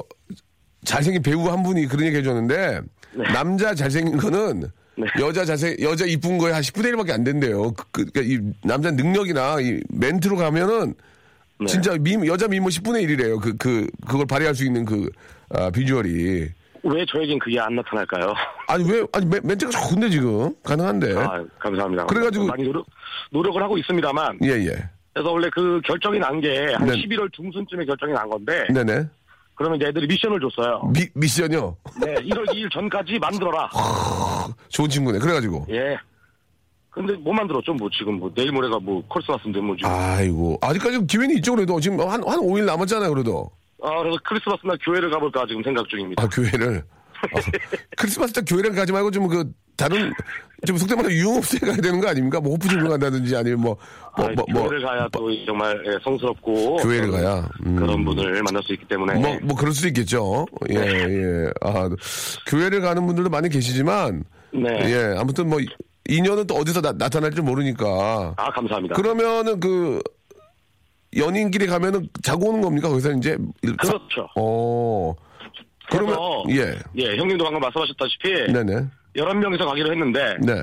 잘생긴 0.84 1.22
배우 1.22 1.46
한 1.50 1.62
분이 1.62 1.86
그런 1.86 2.06
얘기 2.06 2.16
해줬는데 2.16 2.80
남자 3.34 3.74
잘생긴 3.74 4.16
거는 4.16 4.70
네. 5.00 5.06
여자 5.20 5.44
자세 5.44 5.76
여자 5.80 6.04
이쁜 6.04 6.38
거에 6.38 6.52
한 6.52 6.62
10분의 6.62 6.94
1밖에 6.94 7.10
안 7.12 7.24
된대요. 7.24 7.72
그, 7.72 7.84
그, 7.90 8.04
그 8.06 8.18
러니까 8.20 8.20
이 8.22 8.52
남자 8.62 8.90
능력이나 8.90 9.60
이 9.60 9.80
멘트로 9.90 10.36
가면은 10.36 10.94
네. 11.58 11.66
진짜 11.66 11.96
미, 11.98 12.14
여자 12.26 12.48
미모 12.48 12.68
10분의 12.68 13.04
1이래요. 13.04 13.40
그, 13.40 13.56
그, 13.56 13.86
그걸 14.06 14.26
발휘할 14.26 14.54
수 14.54 14.64
있는 14.64 14.84
그, 14.84 15.10
아, 15.50 15.70
비주얼이. 15.70 16.48
왜 16.82 17.04
저에겐 17.06 17.38
그게 17.38 17.60
안 17.60 17.74
나타날까요? 17.76 18.32
아니, 18.68 18.90
왜, 18.90 19.04
아니, 19.12 19.26
멘- 19.26 19.42
멘트가 19.44 19.70
좋은데, 19.70 20.08
지금. 20.08 20.54
가능한데. 20.62 21.14
아, 21.18 21.44
감사합니다. 21.58 22.06
그래가지고- 22.06 22.46
많이 22.46 22.64
노력, 22.64 22.86
노력을 23.30 23.62
하고 23.62 23.76
있습니다만 23.76 24.38
예, 24.44 24.48
예. 24.66 24.88
그래서 25.12 25.30
원래 25.32 25.50
그 25.52 25.80
결정이 25.84 26.18
난 26.18 26.40
게한 26.40 26.86
네. 26.86 26.92
11월 26.94 27.30
중순쯤에 27.32 27.84
결정이 27.84 28.12
난 28.14 28.26
건데 28.30 28.64
네네. 28.72 29.06
그러면 29.60 29.76
이제 29.76 29.88
애들이 29.88 30.06
미션을 30.06 30.40
줬어요. 30.40 30.90
미, 30.90 31.06
미션이요? 31.12 31.76
네, 32.00 32.14
1월 32.14 32.48
2일 32.48 32.72
전까지 32.72 33.18
만들어라. 33.18 33.68
좋은 34.70 34.88
친구네. 34.88 35.18
그래가지고. 35.18 35.66
예. 35.68 35.98
근데 36.88 37.12
못 37.18 37.34
만들었죠. 37.34 37.74
뭐 37.74 37.90
지금 37.92 38.14
뭐 38.14 38.32
내일 38.34 38.52
모레가 38.52 38.78
뭐 38.78 39.02
크리스마스인데 39.12 39.60
뭐 39.60 39.76
지금. 39.76 39.90
아이고. 39.90 40.58
아직까지 40.62 41.06
기회는 41.06 41.36
있죠, 41.36 41.54
그래도. 41.54 41.78
지금 41.78 42.00
한, 42.00 42.26
한 42.26 42.40
5일 42.40 42.64
남았잖아요, 42.64 43.10
그래도. 43.12 43.50
아, 43.82 43.98
그래서 43.98 44.16
크리스마스 44.24 44.60
날 44.64 44.78
교회를 44.82 45.10
가볼까 45.10 45.44
지금 45.46 45.62
생각 45.62 45.86
중입니다. 45.90 46.22
아, 46.22 46.26
교회를. 46.28 46.82
어, 47.32 47.40
크리스마스 47.96 48.32
때 48.32 48.40
교회를 48.42 48.72
가지 48.74 48.92
말고 48.92 49.10
좀 49.10 49.28
그, 49.28 49.44
다른, 49.76 50.12
좀 50.66 50.76
속된 50.76 50.96
말로 50.98 51.10
유흥업소에 51.10 51.60
가야 51.60 51.76
되는 51.76 52.00
거 52.00 52.08
아닙니까? 52.08 52.40
뭐, 52.40 52.52
호프집을 52.52 52.88
간다든지 52.88 53.34
아니면 53.36 53.60
뭐, 53.60 53.76
뭐, 54.16 54.26
아, 54.26 54.32
뭐, 54.34 54.44
뭐, 54.52 54.62
교회를 54.68 54.82
가야 54.86 55.08
또 55.12 55.30
정말 55.46 55.82
예, 55.86 55.92
성스럽고 56.04 56.76
교회를 56.76 57.10
가야? 57.10 57.48
음. 57.64 57.76
그런 57.76 58.04
분을 58.04 58.42
만날 58.42 58.62
수 58.62 58.72
있기 58.74 58.86
때문에 58.88 59.14
뭐, 59.20 59.38
뭐, 59.42 59.56
그럴 59.56 59.72
수도 59.72 59.88
있겠죠. 59.88 60.46
예, 60.70 60.74
예. 60.76 61.50
아, 61.62 61.88
교회를 62.46 62.80
가는 62.82 63.06
분들도 63.06 63.30
많이 63.30 63.48
계시지만, 63.48 64.24
네. 64.52 64.68
예, 64.84 65.14
아무튼 65.18 65.48
뭐, 65.48 65.58
인연은 66.08 66.46
또 66.46 66.54
어디서 66.56 66.80
나, 66.82 66.92
나타날지 66.92 67.40
모르니까. 67.40 68.34
아 68.36 68.50
감사합니다. 68.50 68.96
그러면은 68.96 69.60
그, 69.60 70.00
연인끼리 71.16 71.66
가면은 71.66 72.08
자고 72.22 72.50
오는 72.50 72.60
겁니까? 72.60 72.88
거기서 72.88 73.12
이제. 73.12 73.36
일- 73.62 73.76
그렇죠. 73.76 74.28
어. 74.36 75.14
그러면, 75.90 76.16
예. 76.50 76.78
예, 76.96 77.16
형님도 77.16 77.44
방금 77.44 77.60
말씀하셨다시피 77.60 78.52
네네. 78.52 78.86
11명이서 79.16 79.64
가기로 79.66 79.90
했는데 79.92 80.36
네. 80.40 80.62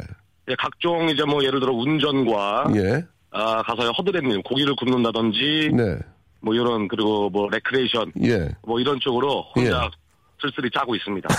예, 0.49 0.55
각종 0.57 1.09
이제 1.09 1.23
뭐 1.25 1.43
예를 1.43 1.59
들어 1.59 1.73
운전과 1.73 2.71
예. 2.75 3.05
아, 3.31 3.61
가서 3.63 3.91
허드렛 3.91 4.23
일, 4.23 4.41
고기를 4.43 4.75
굽는다든지 4.77 5.71
네. 5.73 5.97
뭐 6.39 6.53
이런 6.53 6.87
그리고 6.87 7.29
뭐 7.29 7.49
레크레이션 7.49 8.11
예. 8.23 8.47
뭐 8.65 8.79
이런 8.79 8.99
쪽으로 9.01 9.43
혼자 9.55 9.83
예. 9.83 9.89
쓸쓸히 10.41 10.69
짜고 10.73 10.95
있습니다. 10.95 11.27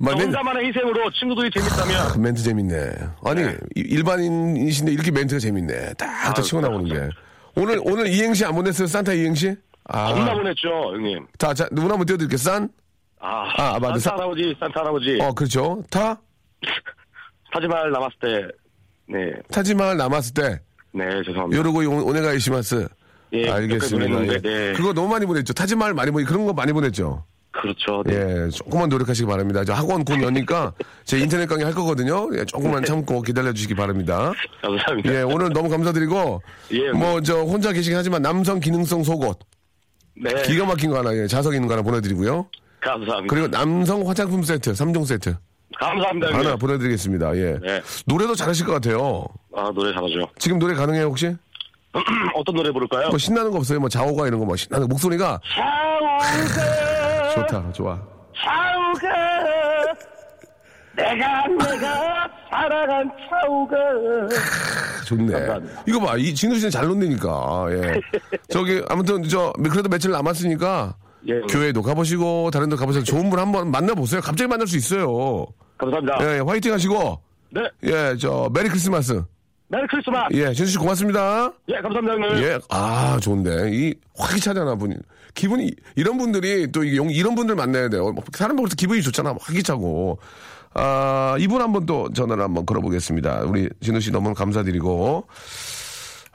혼자만의 0.00 0.68
희생으로 0.68 1.10
친구들이 1.12 1.50
재밌다면 1.50 2.20
멘트 2.22 2.42
재밌네. 2.42 2.92
아니, 3.24 3.42
네. 3.42 3.56
이- 3.76 3.80
일반인이신데 3.80 4.92
이렇게 4.92 5.10
멘트가 5.10 5.38
재밌네. 5.38 5.94
딱, 5.94 6.06
딱 6.24 6.38
아, 6.38 6.42
치고 6.42 6.60
나오는 6.60 6.84
게. 6.84 7.08
오늘, 7.56 7.80
오늘 7.84 8.08
이행시 8.08 8.44
안 8.44 8.54
보냈어요? 8.54 8.86
산타 8.86 9.12
이행시? 9.12 9.54
아. 9.84 10.12
겁나 10.14 10.34
보냈죠, 10.34 10.68
형님. 10.94 11.26
자, 11.38 11.52
자, 11.54 11.68
누구나 11.70 11.92
한번 11.94 12.06
띄워드릴게요. 12.06 12.38
산? 12.38 12.68
아, 13.20 13.48
아, 13.56 13.78
맞네. 13.78 13.98
산타 13.98 13.98
사- 14.00 14.10
할아버지, 14.12 14.54
산타 14.60 14.80
할아버지. 14.80 15.18
어, 15.20 15.32
그렇죠. 15.32 15.82
타? 15.90 16.18
타지말 17.52 17.90
남았을 17.90 18.16
때, 18.20 18.48
네, 19.08 19.32
타지마을 19.50 19.96
남았을 19.96 20.34
때, 20.34 20.60
네, 20.92 21.04
죄송합니다. 21.24 21.58
요러고 21.58 21.78
오- 21.80 22.08
오네가이시마스. 22.10 22.88
예, 23.32 23.50
알겠습니다. 23.50 24.08
몇 24.08 24.14
예. 24.14 24.18
보냈는데, 24.18 24.48
네. 24.48 24.72
그거 24.74 24.92
너무 24.92 25.08
많이 25.08 25.26
보냈죠. 25.26 25.52
타지마을 25.52 25.94
많이 25.94 26.10
보내, 26.10 26.24
그런 26.24 26.44
거 26.46 26.52
많이 26.52 26.72
보냈죠. 26.72 27.24
그렇죠. 27.52 28.02
네. 28.04 28.14
예, 28.46 28.48
조금만 28.50 28.88
노력하시기 28.88 29.26
바랍니다. 29.26 29.64
저 29.64 29.72
학원 29.74 30.04
곧 30.04 30.20
여니까 30.20 30.72
제 31.04 31.18
인터넷 31.20 31.46
강의 31.46 31.64
할 31.64 31.72
거거든요. 31.72 32.28
예, 32.36 32.44
조금만 32.44 32.84
참고 32.84 33.22
기다려 33.22 33.52
주시기 33.52 33.74
바랍니다. 33.74 34.32
감사합니다. 34.60 35.14
예, 35.14 35.22
오늘 35.22 35.50
너무 35.52 35.68
감사드리고, 35.68 36.42
예, 36.72 36.90
뭐, 36.90 37.20
저, 37.20 37.42
혼자 37.42 37.72
계시긴 37.72 37.96
하지만 37.96 38.22
남성 38.22 38.58
기능성 38.58 39.04
속옷, 39.04 39.38
네, 40.16 40.42
기가 40.42 40.64
막힌 40.64 40.90
거 40.90 40.98
하나, 40.98 41.14
예, 41.16 41.26
자석 41.26 41.54
있는 41.54 41.66
거 41.68 41.74
하나 41.74 41.82
보내드리고요. 41.82 42.46
감사합니다. 42.80 43.26
그리고 43.34 43.48
남성 43.48 44.06
화장품 44.08 44.42
세트, 44.42 44.72
3종 44.72 45.04
세트. 45.06 45.34
감사합니다, 45.78 46.28
형님. 46.28 46.46
하나 46.46 46.56
보내드리겠습니다. 46.56 47.36
예. 47.36 47.58
네. 47.60 47.82
노래도 48.06 48.34
잘하실 48.34 48.66
것 48.66 48.72
같아요. 48.72 49.26
아, 49.56 49.70
노래 49.74 49.92
잘하죠. 49.92 50.28
지금 50.38 50.58
노래 50.58 50.74
가능해요, 50.74 51.06
혹시? 51.06 51.34
어떤 52.34 52.54
노래 52.56 52.70
부를까요? 52.72 53.08
뭐 53.08 53.18
신나는 53.18 53.50
거 53.50 53.58
없어요? 53.58 53.80
뭐 53.80 53.88
자오가 53.88 54.26
이런 54.26 54.38
거 54.40 54.46
뭐 54.46 54.56
신나는 54.56 54.86
거. 54.88 54.92
목소리가 54.92 55.40
차우가, 55.54 57.30
좋다, 57.34 57.72
좋아. 57.72 58.00
차우가, 58.36 59.08
내가, 60.96 61.46
내가 61.48 62.28
사랑한 62.50 63.10
차우가. 63.28 63.76
좋네. 65.06 65.32
감사합니다. 65.32 65.82
이거 65.86 66.00
봐, 66.00 66.16
이 66.16 66.34
진우 66.34 66.54
씨는 66.56 66.70
잘 66.70 66.86
논다니까. 66.86 67.66
예. 67.70 68.00
저기 68.48 68.82
아무튼 68.88 69.22
저 69.28 69.52
그래도 69.70 69.88
며칠 69.88 70.10
남았으니까 70.12 70.94
예, 71.28 71.40
교회도 71.50 71.82
가보시고 71.82 72.50
다른 72.50 72.68
데 72.68 72.76
가보셔서 72.76 73.04
좋은 73.04 73.28
분 73.30 73.38
한번 73.38 73.70
만나보세요. 73.70 74.20
갑자기 74.20 74.48
만날 74.48 74.66
수 74.66 74.76
있어요. 74.76 75.46
감사합니다. 75.78 76.18
예, 76.36 76.40
화이팅 76.40 76.72
하시고 76.72 77.18
네, 77.50 77.62
예, 77.84 78.16
저 78.18 78.48
메리 78.54 78.68
크리스마스. 78.68 79.22
메리 79.68 79.86
크리스마스. 79.88 80.28
예, 80.34 80.52
진우 80.52 80.72
씨 80.72 80.78
고맙습니다. 80.78 81.50
예, 81.68 81.74
감사합니다, 81.80 82.12
형님. 82.28 82.44
예, 82.44 82.58
아 82.70 83.18
좋은데 83.20 83.70
이 83.72 83.94
활기차잖아 84.16 84.76
분이. 84.76 84.94
기분이 85.34 85.72
이런 85.96 86.16
분들이 86.16 86.70
또 86.70 86.94
용- 86.96 87.10
이런 87.10 87.34
분들 87.34 87.56
만나야 87.56 87.88
돼요. 87.88 88.12
뭐 88.12 88.22
사람 88.34 88.54
보면서 88.56 88.76
기분이 88.76 89.02
좋잖아, 89.02 89.34
활기차고. 89.40 90.18
아 90.74 91.36
이분 91.38 91.60
한번 91.62 91.86
또 91.86 92.12
전화를 92.12 92.42
한번 92.42 92.66
걸어보겠습니다. 92.66 93.42
우리 93.42 93.68
진우 93.80 94.00
씨 94.00 94.10
너무 94.10 94.34
감사드리고. 94.34 95.26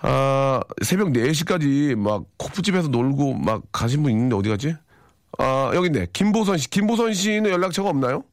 아 0.01 0.61
새벽 0.81 1.09
4시까지 1.09 1.95
막 1.95 2.23
코프집에서 2.37 2.87
놀고 2.87 3.33
막 3.33 3.63
가신 3.71 4.01
분 4.01 4.11
있는데 4.11 4.35
어디 4.35 4.49
갔지? 4.49 4.75
아 5.37 5.71
여기 5.75 5.87
있네. 5.87 6.07
김보선 6.13 6.57
씨. 6.57 6.69
김보선 6.69 7.13
씨는 7.13 7.51
연락처가 7.51 7.89
없나요? 7.89 8.23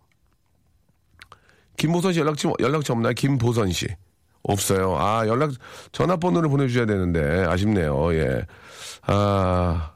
김보선 1.76 2.12
씨 2.12 2.20
연락처 2.20 2.52
연락처 2.60 2.92
없나요? 2.92 3.12
김보선 3.14 3.72
씨. 3.72 3.86
없어요. 4.48 4.96
아, 4.96 5.26
연락, 5.26 5.52
전화번호를 5.92 6.48
보내주셔야 6.48 6.86
되는데, 6.86 7.44
아쉽네요. 7.48 8.14
예. 8.14 8.46
아, 9.02 9.92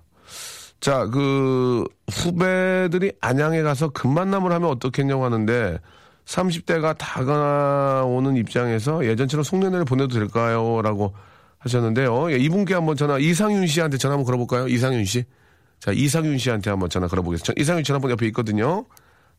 자, 0.80 1.06
그, 1.06 1.84
후배들이 2.10 3.12
안양에 3.20 3.62
가서 3.62 3.90
금만남을 3.90 4.52
하면 4.52 4.70
어떻겠냐고 4.70 5.24
하는데, 5.24 5.78
30대가 6.24 6.96
다가오는 6.96 8.36
입장에서 8.36 9.04
예전처럼 9.04 9.42
송년회를 9.42 9.84
보내도 9.84 10.14
될까요? 10.14 10.80
라고 10.82 11.14
하셨는데요. 11.58 12.32
예, 12.32 12.36
이분께 12.36 12.74
한번 12.74 12.96
전화, 12.96 13.18
이상윤 13.18 13.66
씨한테 13.66 13.98
전화 13.98 14.14
한번 14.14 14.24
걸어볼까요? 14.26 14.68
이상윤 14.68 15.04
씨. 15.04 15.24
자, 15.78 15.92
이상윤 15.92 16.38
씨한테 16.38 16.70
한번 16.70 16.88
전화 16.88 17.06
걸어보겠습니다. 17.08 17.52
저 17.52 17.60
이상윤 17.60 17.84
전화번 17.84 18.10
옆에 18.12 18.26
있거든요. 18.28 18.86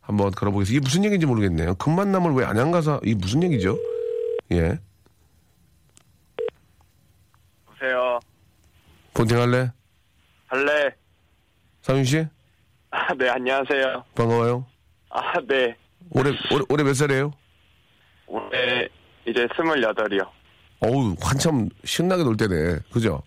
한번 0.02 0.32
걸어보겠습니다. 0.32 0.78
이게 0.78 0.84
무슨 0.84 1.06
얘기인지 1.06 1.26
모르겠네요. 1.26 1.76
금만남을 1.76 2.34
왜 2.34 2.46
안양 2.46 2.72
가서, 2.72 3.00
이게 3.04 3.16
무슨 3.16 3.44
얘기죠? 3.44 3.78
예. 4.52 4.80
보세요. 7.66 8.20
본팅 9.14 9.40
할래? 9.40 9.72
할래. 10.48 10.90
상윤 11.82 12.04
씨? 12.04 12.28
아, 12.92 13.14
네, 13.14 13.30
안녕하세요. 13.30 14.04
반가워요. 14.16 14.66
아, 15.10 15.40
네. 15.48 15.76
올해, 16.12 16.32
올해, 16.52 16.66
올해 16.70 16.84
몇 16.84 16.94
살이에요? 16.94 17.32
올해 18.28 18.88
이제 19.28 19.48
스물여덟이요. 19.56 20.22
어우, 20.82 21.16
한참 21.22 21.70
신나게 21.84 22.24
놀 22.24 22.36
때네. 22.38 22.80
그죠? 22.92 23.22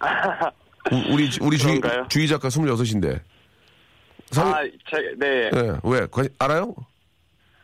우- 0.92 1.14
우리, 1.14 1.28
우리 1.40 1.56
주희? 1.58 1.80
주희 2.08 2.26
작가 2.28 2.48
26인데. 2.48 3.20
상윤, 4.30 4.54
아, 4.54 4.62
제, 4.90 5.14
네. 5.18 5.50
네, 5.50 5.72
왜? 5.84 6.06
관- 6.10 6.28
알아요? 6.38 6.74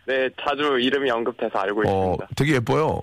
네, 0.06 0.28
자주 0.40 0.78
이름이 0.78 1.10
언급돼서 1.10 1.58
알고 1.58 1.80
어, 1.80 1.84
있습니다. 2.12 2.28
되게 2.36 2.54
예뻐요. 2.54 3.02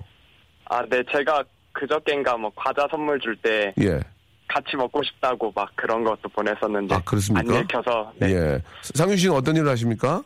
아, 0.65 0.81
네, 0.89 1.03
제가 1.11 1.43
그저께인가 1.73 2.37
뭐 2.37 2.51
과자 2.55 2.87
선물 2.89 3.19
줄 3.19 3.35
때 3.37 3.73
예. 3.81 3.99
같이 4.47 4.75
먹고 4.77 5.03
싶다고 5.03 5.51
막 5.55 5.69
그런 5.75 6.03
것도 6.03 6.29
보냈었는데. 6.29 6.95
아, 6.95 7.01
그렇습니까? 7.01 7.55
안 7.57 7.63
읽혀서. 7.63 8.13
네. 8.17 8.31
예. 8.33 8.61
상윤 8.81 9.17
씨는 9.17 9.35
어떤 9.35 9.55
일을 9.55 9.67
하십니까? 9.69 10.23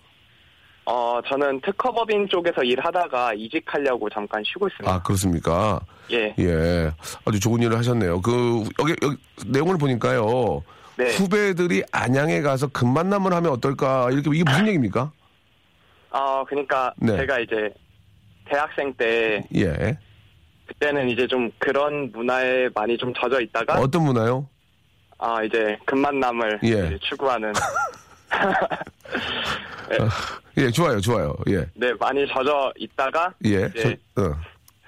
어, 0.92 1.22
저는 1.26 1.62
특허법인 1.62 2.28
쪽에서 2.28 2.64
일하다가 2.64 3.34
이직하려고 3.36 4.10
잠깐 4.10 4.44
쉬고 4.46 4.68
있습니다. 4.68 4.94
아, 4.94 5.02
그렇습니까? 5.02 5.80
예. 6.12 6.36
예. 6.38 6.92
아주 7.24 7.40
좋은 7.40 7.62
일을 7.62 7.78
하셨네요. 7.78 8.20
그, 8.22 8.66
여기, 8.78 8.94
여기, 9.02 9.16
내용을 9.48 9.78
보니까요. 9.78 10.62
네. 10.98 11.16
후배들이 11.16 11.84
안양에 11.94 12.42
가서 12.42 12.68
금만남을 12.68 13.32
하면 13.32 13.54
어떨까? 13.54 14.10
이렇게, 14.12 14.32
이게 14.34 14.44
무슨 14.44 14.68
얘기입니까? 14.68 15.14
어, 16.10 16.44
그러니까 16.46 16.94
네. 16.98 17.16
제가 17.16 17.40
이제 17.40 17.74
대학생 18.44 18.94
때 18.96 19.42
예. 19.56 19.98
그때는 20.66 21.08
이제 21.08 21.26
좀 21.26 21.50
그런 21.58 22.12
문화에 22.12 22.68
많이 22.76 22.98
좀 22.98 23.14
젖어 23.14 23.40
있다가 23.40 23.76
어떤 23.76 24.04
문화요? 24.04 24.46
아 25.20 25.42
이제 25.42 25.78
금만남을 25.86 26.60
예. 26.64 26.68
이제 26.68 26.98
추구하는 27.02 27.54
예, 30.58 30.70
좋아요, 30.72 31.00
좋아요. 31.00 31.36
예. 31.50 31.66
네 31.76 31.92
많이 32.00 32.28
젖어 32.28 32.72
있다가 32.78 33.34
예. 33.46 33.70
이제 33.76 33.98
저- 34.16 34.22
어. 34.24 34.36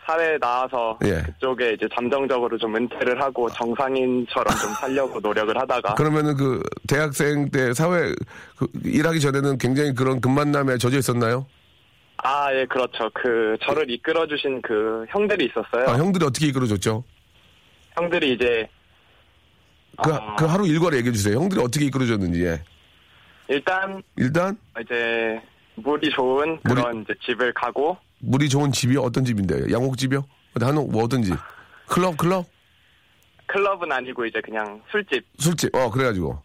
사회에 0.05 0.37
나와서 0.37 0.99
예. 1.05 1.21
그쪽에 1.21 1.73
이제 1.73 1.87
잠정적으로 1.95 2.57
좀 2.57 2.75
은퇴를 2.75 3.21
하고 3.21 3.49
정상인처럼 3.49 4.53
좀 4.57 4.69
살려고 4.73 5.19
노력을 5.21 5.57
하다가 5.57 5.95
그러면은 5.95 6.35
그 6.35 6.61
대학생 6.89 7.49
때 7.49 7.73
사회 7.73 8.13
그 8.57 8.67
일하기 8.83 9.21
전에는 9.21 9.57
굉장히 9.57 9.93
그런 9.95 10.19
금만남에 10.19 10.77
젖어 10.77 10.97
있었나요? 10.97 11.45
아 12.17 12.53
예 12.53 12.65
그렇죠 12.65 13.09
그 13.13 13.55
저를 13.65 13.89
이끌어 13.89 14.27
주신 14.27 14.61
그 14.61 15.05
형들이 15.09 15.45
있었어요 15.45 15.89
아, 15.89 15.97
형들이 15.97 16.25
어떻게 16.25 16.47
이끌어 16.47 16.65
줬죠? 16.67 17.03
형들이 17.95 18.33
이제 18.33 18.67
그, 20.03 20.13
아. 20.13 20.35
그 20.35 20.45
하루 20.45 20.67
일과를 20.67 20.97
얘기해 20.97 21.13
주세요. 21.13 21.39
형들이 21.39 21.61
어떻게 21.61 21.85
이끌어 21.85 22.05
줬는지. 22.05 22.43
예. 22.45 22.59
일단 23.47 24.01
일단 24.15 24.57
이제 24.81 25.41
물이 25.75 26.09
좋은 26.11 26.59
그런 26.61 27.01
이제 27.01 27.13
집을 27.25 27.53
가고 27.53 27.97
물이 28.19 28.47
좋은 28.49 28.71
집이 28.71 28.97
어떤 28.97 29.25
집인데요? 29.25 29.71
양옥집이요? 29.71 30.23
한옥 30.61 30.91
뭐 30.91 31.03
어떤 31.03 31.23
집? 31.23 31.35
클럽 31.87 32.17
클럽 32.17 32.45
클럽은 33.47 33.91
아니고 33.91 34.25
이제 34.25 34.39
그냥 34.41 34.81
술집 34.91 35.25
술집. 35.37 35.75
어 35.75 35.89
그래가지고 35.91 36.41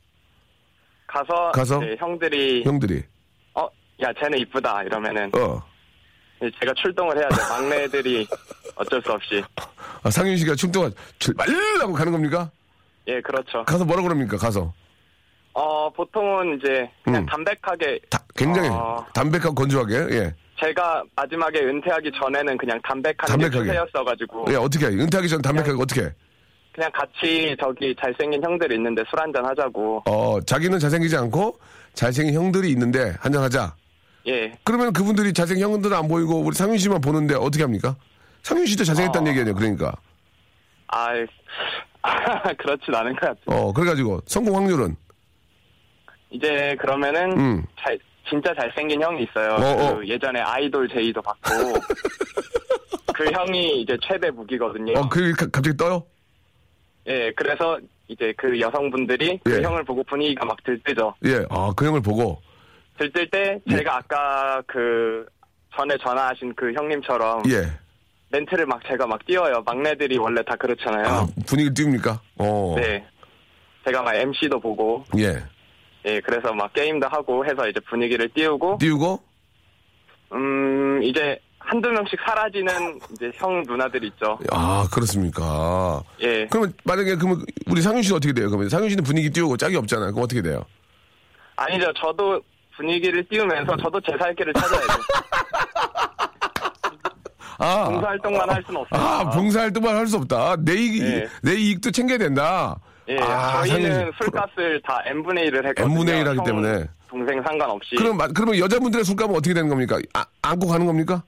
가서, 1.07 1.53
가서? 1.53 1.83
이제 1.83 1.97
형들이 1.99 2.65
형들이 2.65 3.03
어야 3.55 4.13
쟤는 4.21 4.39
이쁘다 4.41 4.83
이러면은 4.83 5.31
어 5.35 5.63
이제 6.39 6.51
제가 6.61 6.73
출동을 6.75 7.17
해야 7.17 7.29
돼 7.29 7.37
막내들이 7.37 8.27
어쩔 8.75 9.01
수 9.03 9.13
없이 9.13 9.43
아, 10.03 10.11
상윤 10.11 10.37
씨가 10.37 10.55
충동한 10.55 10.93
출발하고 11.19 11.93
가는 11.93 12.13
겁니까? 12.13 12.51
예 13.07 13.21
그렇죠 13.21 13.65
가서 13.65 13.85
뭐라 13.85 14.03
그럽니까? 14.03 14.37
가서 14.37 14.73
어 15.59 15.91
보통은 15.91 16.57
이제 16.59 16.89
그냥 17.03 17.23
음. 17.23 17.27
담백하게 17.27 17.99
다, 18.09 18.23
굉장히 18.37 18.69
어. 18.69 19.05
담백하고 19.13 19.55
건조하게. 19.57 19.95
예. 20.13 20.35
제가 20.61 21.03
마지막에 21.17 21.59
은퇴하기 21.61 22.13
전에는 22.21 22.57
그냥 22.59 22.81
담백한 22.85 23.27
담백하게. 23.27 23.59
게 23.59 23.65
추세였어가지고 23.65 24.45
예 24.51 24.55
어떻게 24.55 24.87
해? 24.87 24.91
은퇴하기 24.91 25.29
전 25.29 25.43
담백하게 25.43 25.73
어떻게? 25.83 26.03
해? 26.03 26.11
그냥 26.73 26.93
같이 26.93 27.57
저기 27.61 27.93
잘생긴 28.01 28.41
형들 28.45 28.71
있는데 28.73 29.03
술 29.11 29.19
한잔 29.21 29.45
하자고 29.45 30.05
어 30.07 30.41
자기는 30.47 30.79
잘생기지 30.79 31.17
않고 31.17 31.59
잘생긴 31.95 32.37
형들이 32.37 32.71
있는데 32.71 33.15
한잔 33.19 33.43
하자. 33.43 33.75
예 34.29 34.53
그러면 34.63 34.93
그분들이 34.93 35.33
잘생긴 35.33 35.65
형들은 35.69 35.97
안 35.97 36.07
보이고 36.07 36.41
우리 36.41 36.55
상윤 36.55 36.79
씨만 36.79 37.01
보는데 37.01 37.35
어떻게 37.35 37.65
합니까? 37.65 37.97
상윤 38.43 38.65
씨도 38.67 38.85
잘생겼다는 38.85 39.27
어. 39.27 39.31
얘기 39.31 39.41
아니에요. 39.41 39.57
그러니까. 39.57 39.93
아, 40.87 41.09
그렇진 42.59 42.95
않은 42.95 43.13
것 43.17 43.21
같아요. 43.21 43.61
어, 43.61 43.73
그래가지고 43.73 44.21
성공 44.27 44.57
확률은 44.57 44.97
이제 46.31 46.77
그러면은 46.81 47.39
음. 47.39 47.65
잘 47.81 47.99
진짜 48.29 48.53
잘생긴 48.55 49.03
형이 49.03 49.23
있어요. 49.25 49.53
어, 49.55 49.85
어. 49.87 49.97
그 49.97 50.09
예전에 50.09 50.41
아이돌 50.41 50.89
제의도 50.89 51.23
받고 51.23 51.51
그 53.15 53.31
형이 53.33 53.81
이제 53.83 53.97
최대 54.03 54.31
무기거든요. 54.31 54.99
어, 54.99 55.09
그 55.09 55.33
가- 55.33 55.47
갑자기 55.51 55.77
떠요? 55.77 56.05
예, 57.07 57.33
그래서 57.35 57.79
이제 58.09 58.33
그 58.37 58.61
여성분들이 58.61 59.31
예. 59.33 59.39
그 59.51 59.63
형을 59.63 59.83
보고 59.85 60.03
분위기가 60.05 60.45
막 60.45 60.63
들뜨죠. 60.63 61.15
예, 61.25 61.45
아, 61.51 61.73
그 61.75 61.87
형을 61.87 62.03
보고. 62.03 62.41
들뜰 62.99 63.31
때 63.31 63.61
예. 63.71 63.77
제가 63.77 63.97
아까 63.97 64.63
그 64.67 65.27
전에 65.77 65.97
전화하신 66.03 66.55
그 66.55 66.73
형님처럼 66.75 67.43
예. 67.51 67.63
멘트를 68.31 68.67
막 68.67 68.81
제가 68.87 69.07
막 69.07 69.25
띄워요. 69.25 69.63
막내들이 69.65 70.19
원래 70.19 70.43
다 70.45 70.55
그렇잖아요. 70.57 71.07
아, 71.07 71.27
분위기 71.47 71.73
띄웁니까? 71.73 72.21
어. 72.39 72.75
네. 72.77 73.03
제가 73.87 74.03
막 74.03 74.15
MC도 74.15 74.61
보고, 74.61 75.03
예. 75.17 75.43
예, 76.05 76.21
그래서 76.21 76.53
막 76.55 76.73
게임도 76.73 77.07
하고 77.09 77.45
해서 77.45 77.69
이제 77.69 77.81
분위기를 77.89 78.29
띄우고, 78.35 78.79
띄우고? 78.81 79.21
음, 80.33 81.01
이제 81.03 81.39
한두 81.59 81.91
명씩 81.91 82.19
사라지는 82.27 82.99
이제 83.13 83.31
형 83.35 83.63
누나들 83.67 84.05
있죠. 84.05 84.39
아, 84.53 84.87
그렇습니까? 84.93 86.03
예. 86.21 86.47
그러면 86.47 86.73
만약에 86.85 87.17
그러면 87.17 87.45
우리 87.67 87.83
상윤 87.83 88.03
씨는 88.03 88.17
어떻게 88.17 88.33
돼요? 88.33 88.49
그러면 88.49 88.69
상윤 88.69 88.91
씨는 88.91 89.05
분위기 89.05 89.29
띄우고 89.31 89.57
짝이 89.57 89.77
없잖아요. 89.77 90.13
그럼 90.13 90.25
어떻게 90.25 90.41
돼요? 90.41 90.65
아니죠. 91.57 91.93
저도 92.01 92.41
분위기를 92.77 93.27
띄우면서 93.29 93.77
저도 93.83 94.01
제 94.01 94.13
살 94.19 94.35
길을 94.35 94.53
찾아야죠. 94.55 94.87
아. 97.61 97.85
봉사활동만 97.87 98.49
할 98.49 98.63
수는 98.65 98.81
없어요. 98.81 99.01
아, 99.03 99.31
봉사활동만 99.31 99.97
할 99.97 100.07
수 100.07 100.17
없다. 100.17 100.57
내 100.61 100.75
이익, 100.75 101.03
예. 101.03 101.29
내 101.43 101.55
이익도 101.57 101.91
챙겨야 101.91 102.19
된다. 102.19 102.79
예, 103.09 103.17
아, 103.21 103.65
저희는. 103.67 104.13
술값을 104.21 104.83
다 104.85 105.03
n분의 105.07 105.51
1을 105.51 105.67
했거든요. 105.69 105.87
n분의 105.93 106.21
1 106.21 106.29
하기 106.29 106.39
형, 106.39 106.45
때문에. 106.45 106.85
동생 107.09 107.43
상관없이. 107.43 107.97
그럼, 107.97 108.17
마- 108.19 108.29
그러면 108.29 108.59
여자분들의 108.59 109.05
술값은 109.05 109.35
어떻게 109.35 109.55
되는 109.55 109.69
겁니까? 109.69 109.99
아, 110.13 110.25
안고 110.43 110.67
가는 110.69 110.85
겁니까? 110.85 111.23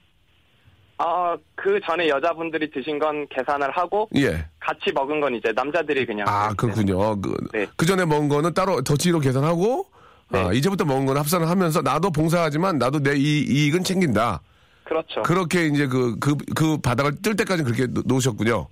아, 0.98 1.34
그 1.54 1.80
전에 1.86 2.08
여자분들이 2.08 2.70
드신 2.70 2.98
건 2.98 3.26
계산을 3.28 3.70
하고 3.70 4.06
예. 4.16 4.44
같이 4.60 4.92
먹은 4.94 5.20
건 5.20 5.34
이제 5.34 5.50
남자들이 5.56 6.04
그냥 6.04 6.26
아, 6.28 6.52
그렇군요. 6.52 7.18
그, 7.22 7.34
네. 7.54 7.66
그 7.76 7.86
전에 7.86 8.04
먹은 8.04 8.28
거는 8.28 8.52
따로 8.52 8.82
더치로 8.82 9.20
계산하고, 9.20 9.86
아, 10.32 10.50
네. 10.50 10.58
이제부터 10.58 10.84
먹은 10.84 11.06
거는 11.06 11.18
합산을 11.20 11.48
하면서 11.48 11.80
나도 11.80 12.10
봉사하지만 12.10 12.76
나도 12.76 13.02
내 13.02 13.16
이, 13.16 13.40
이익은 13.48 13.82
챙긴다. 13.84 14.42
그렇죠. 14.84 15.22
그렇게 15.22 15.66
이제 15.68 15.86
그, 15.86 16.18
그, 16.18 16.36
그 16.54 16.76
바닥을 16.76 17.22
뜰 17.22 17.34
때까지 17.36 17.62
그렇게 17.62 17.86
놓- 17.86 18.02
놓으셨군요. 18.06 18.66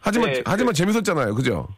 하지만, 0.00 0.32
네, 0.32 0.42
하지만 0.46 0.72
그- 0.72 0.78
재밌었잖아요. 0.78 1.34
그죠? 1.34 1.68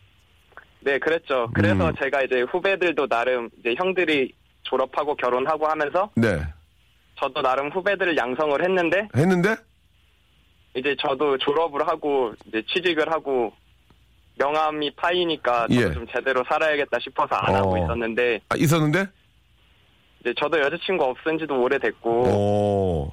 네, 0.89 0.99
그랬죠. 0.99 1.51
그래서 1.53 1.91
음. 1.91 1.95
제가 2.03 2.23
이제 2.23 2.41
후배들도 2.51 3.09
나름 3.09 3.51
이제 3.59 3.75
형들이 3.77 4.33
졸업하고 4.63 5.15
결혼하고 5.17 5.67
하면서 5.67 6.11
네. 6.15 6.41
저도 7.21 7.43
나름 7.43 7.69
후배들을 7.69 8.17
양성을 8.17 8.63
했는데 8.65 9.07
했는데, 9.15 9.55
이제 10.75 10.97
저도 10.99 11.37
졸업을 11.37 11.87
하고 11.87 12.33
이제 12.47 12.63
취직을 12.73 13.13
하고 13.13 13.53
명함이 14.39 14.93
파이니까 14.95 15.67
예. 15.73 15.93
좀 15.93 16.07
제대로 16.07 16.43
살아야겠다 16.49 16.99
싶어서 17.01 17.35
안 17.35 17.55
하고 17.55 17.75
어. 17.75 17.85
있었는데 17.85 18.41
아, 18.49 18.57
있었는데? 18.57 19.05
이제 20.21 20.33
저도 20.41 20.59
여자친구 20.59 21.05
없은 21.05 21.39
지도 21.39 21.55
어. 21.55 21.59
오래됐고 21.59 22.11
오. 22.11 23.13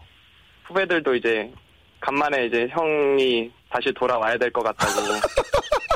후배들도 0.64 1.14
이제 1.16 1.52
간만에 2.00 2.46
이제 2.46 2.68
형이 2.70 3.52
다시 3.70 3.92
돌아와야 3.94 4.38
될 4.38 4.50
것 4.52 4.64
같다고 4.64 4.92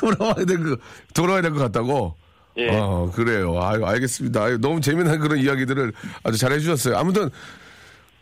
돌아와야 0.00 0.44
될 0.44 0.58
그, 0.58 0.76
돌아와야 1.14 1.42
될 1.42 1.52
것 1.52 1.58
같다고? 1.60 2.14
예. 2.56 2.68
어, 2.70 3.10
그래요. 3.14 3.60
아유, 3.62 3.84
알겠습니다. 3.84 4.42
아유, 4.42 4.58
너무 4.60 4.80
재미난 4.80 5.18
그런 5.20 5.38
이야기들을 5.38 5.92
아주 6.24 6.38
잘 6.38 6.50
해주셨어요. 6.52 6.96
아무튼, 6.96 7.30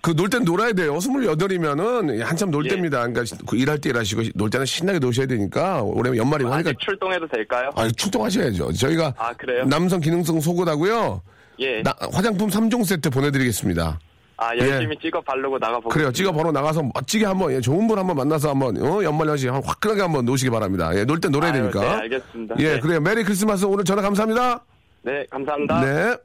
그 0.02 0.12
놀 0.12 0.28
땐 0.28 0.44
놀아야 0.44 0.72
돼요. 0.72 1.00
스물여덟이면은 1.00 2.20
한참 2.22 2.50
놀 2.52 2.64
예. 2.66 2.68
때입니다. 2.70 3.06
그러니까 3.08 3.24
그 3.46 3.56
일할 3.56 3.78
때 3.80 3.88
일하시고 3.90 4.22
놀 4.34 4.50
때는 4.50 4.64
신나게 4.66 4.98
노셔야 5.00 5.26
되니까 5.26 5.82
올해 5.82 6.16
연말이고 6.16 6.52
하니까 6.52 6.70
아직 6.70 6.78
출동해도 6.78 7.26
될까요? 7.26 7.70
아, 7.74 7.88
출동하셔야죠. 7.88 8.72
저희가 8.74 9.14
아, 9.18 9.32
그래요? 9.32 9.64
남성 9.64 9.98
기능성 10.00 10.40
속옷하고요. 10.40 11.22
예. 11.58 11.82
나- 11.82 11.94
화장품 12.12 12.48
3종 12.50 12.84
세트 12.84 13.10
보내드리겠습니다. 13.10 13.98
아 14.38 14.54
열심히 14.56 14.96
찍어 15.00 15.20
바르고 15.22 15.58
나가보고 15.58 15.88
예. 15.90 15.92
그래요. 15.94 16.12
찍어 16.12 16.30
번호 16.32 16.52
나가서 16.52 16.82
멋지게 16.94 17.24
한번 17.24 17.52
예, 17.52 17.60
좋은 17.60 17.86
분 17.88 17.98
한번 17.98 18.16
만나서 18.16 18.50
한번 18.50 18.76
어, 18.82 19.02
연말 19.02 19.28
연시 19.28 19.48
한 19.48 19.62
화끈하게 19.64 20.02
한번 20.02 20.24
노시기 20.26 20.50
바랍니다. 20.50 20.94
예, 20.94 21.04
놀 21.04 21.18
땐 21.20 21.32
놀아야 21.32 21.52
아유, 21.52 21.60
되니까. 21.62 21.80
네, 21.80 21.88
알겠습니다. 22.02 22.54
예, 22.58 22.74
네. 22.74 22.80
그래요. 22.80 23.00
메리 23.00 23.24
크리스마스 23.24 23.64
오늘 23.64 23.84
전화 23.84 24.02
감사합니다. 24.02 24.62
네, 25.02 25.24
감사합니다. 25.30 25.80
네. 25.80 26.16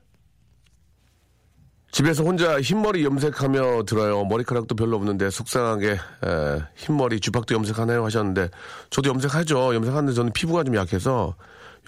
집에서 1.92 2.24
혼자 2.24 2.60
흰머리 2.62 3.04
염색하며 3.04 3.84
들어요. 3.84 4.24
머리카락도 4.26 4.76
별로 4.76 4.96
없는데 4.96 5.30
속상하게 5.30 5.92
에, 5.92 5.98
흰머리 6.76 7.20
주팍도 7.20 7.54
염색하나요 7.54 8.06
하셨는데 8.06 8.50
저도 8.90 9.10
염색하죠. 9.10 9.76
염색하는데 9.76 10.14
저는 10.14 10.32
피부가 10.32 10.64
좀 10.64 10.76
약해서 10.78 11.36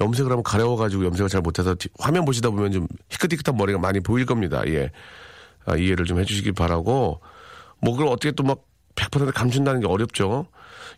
염색을 0.01 0.29
하면 0.31 0.43
가려워가지고 0.43 1.05
염색을 1.05 1.29
잘 1.29 1.41
못해서 1.41 1.73
뒤- 1.75 1.87
화면 1.99 2.25
보시다 2.25 2.49
보면 2.49 2.71
좀 2.73 2.87
희끗희끗한 3.09 3.55
머리가 3.55 3.79
많이 3.79 4.01
보일 4.01 4.25
겁니다. 4.25 4.61
예. 4.67 4.91
아, 5.65 5.75
이해를 5.75 6.05
좀 6.05 6.19
해주시기 6.19 6.51
바라고 6.53 7.21
뭐 7.81 7.91
그걸 7.93 8.07
어떻게 8.07 8.31
또 8.31 8.43
막 8.43 8.59
100% 8.95 9.33
감춘다는 9.33 9.79
게 9.81 9.87
어렵죠. 9.87 10.45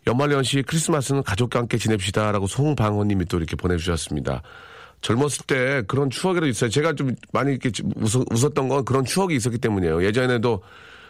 연말연시 0.06 0.62
크리스마스는 0.66 1.22
가족과 1.22 1.60
함께 1.60 1.78
지냅시다라고 1.78 2.46
송방호님이 2.46 3.24
또 3.24 3.38
이렇게 3.38 3.56
보내주셨습니다. 3.56 4.42
젊었을 5.00 5.46
때 5.46 5.82
그런 5.88 6.10
추억이라도 6.10 6.46
있어요. 6.46 6.68
제가 6.70 6.94
좀 6.94 7.14
많이 7.32 7.50
이렇게 7.52 7.70
좀 7.70 7.90
웃, 7.96 8.14
웃었 8.30 8.52
던 8.54 8.68
건 8.68 8.84
그런 8.84 9.04
추억이 9.04 9.34
있었기 9.34 9.58
때문이에요. 9.58 10.04
예전에도 10.04 10.62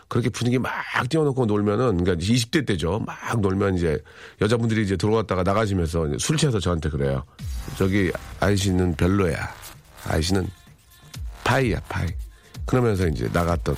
그렇게 0.09 0.29
분위기 0.29 0.59
막 0.59 0.71
띄워놓고 1.09 1.47
놀면은, 1.47 1.97
그러니까 2.05 2.15
20대 2.25 2.65
때죠. 2.65 3.03
막 3.05 3.41
놀면 3.41 3.77
이제 3.77 4.01
여자분들이 4.41 4.83
이제 4.83 4.97
들어왔다가 4.97 5.43
나가시면서 5.43 6.19
술 6.19 6.37
취해서 6.37 6.61
저한테 6.61 6.89
그래요. 6.89 7.25
저기 7.77 8.13
아이씨는 8.39 8.95
별로야. 8.95 9.37
아이씨는 10.05 10.49
파이야, 11.43 11.81
파이. 11.89 12.07
그러면서 12.67 13.07
이제 13.07 13.29
나갔던 13.33 13.77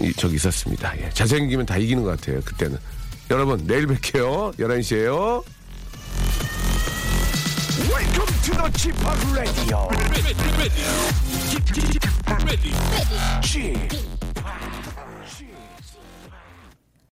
이, 0.00 0.12
적이 0.14 0.36
있었습니다. 0.36 0.98
예. 1.00 1.10
잘생기면 1.10 1.66
다 1.66 1.76
이기는 1.76 2.02
것 2.02 2.18
같아요. 2.18 2.40
그때는. 2.40 2.78
여러분, 3.30 3.64
내일 3.66 3.86
뵐게요. 3.86 4.56
11시에요. 4.58 5.44
Welcome 7.88 8.26
to 8.42 8.54
the 8.54 8.70
Chip 8.76 8.96
Radio. 9.32 9.88
ready, 9.90 10.22
ready, 10.22 10.34
ready, 10.58 10.82
ready. 12.42 14.17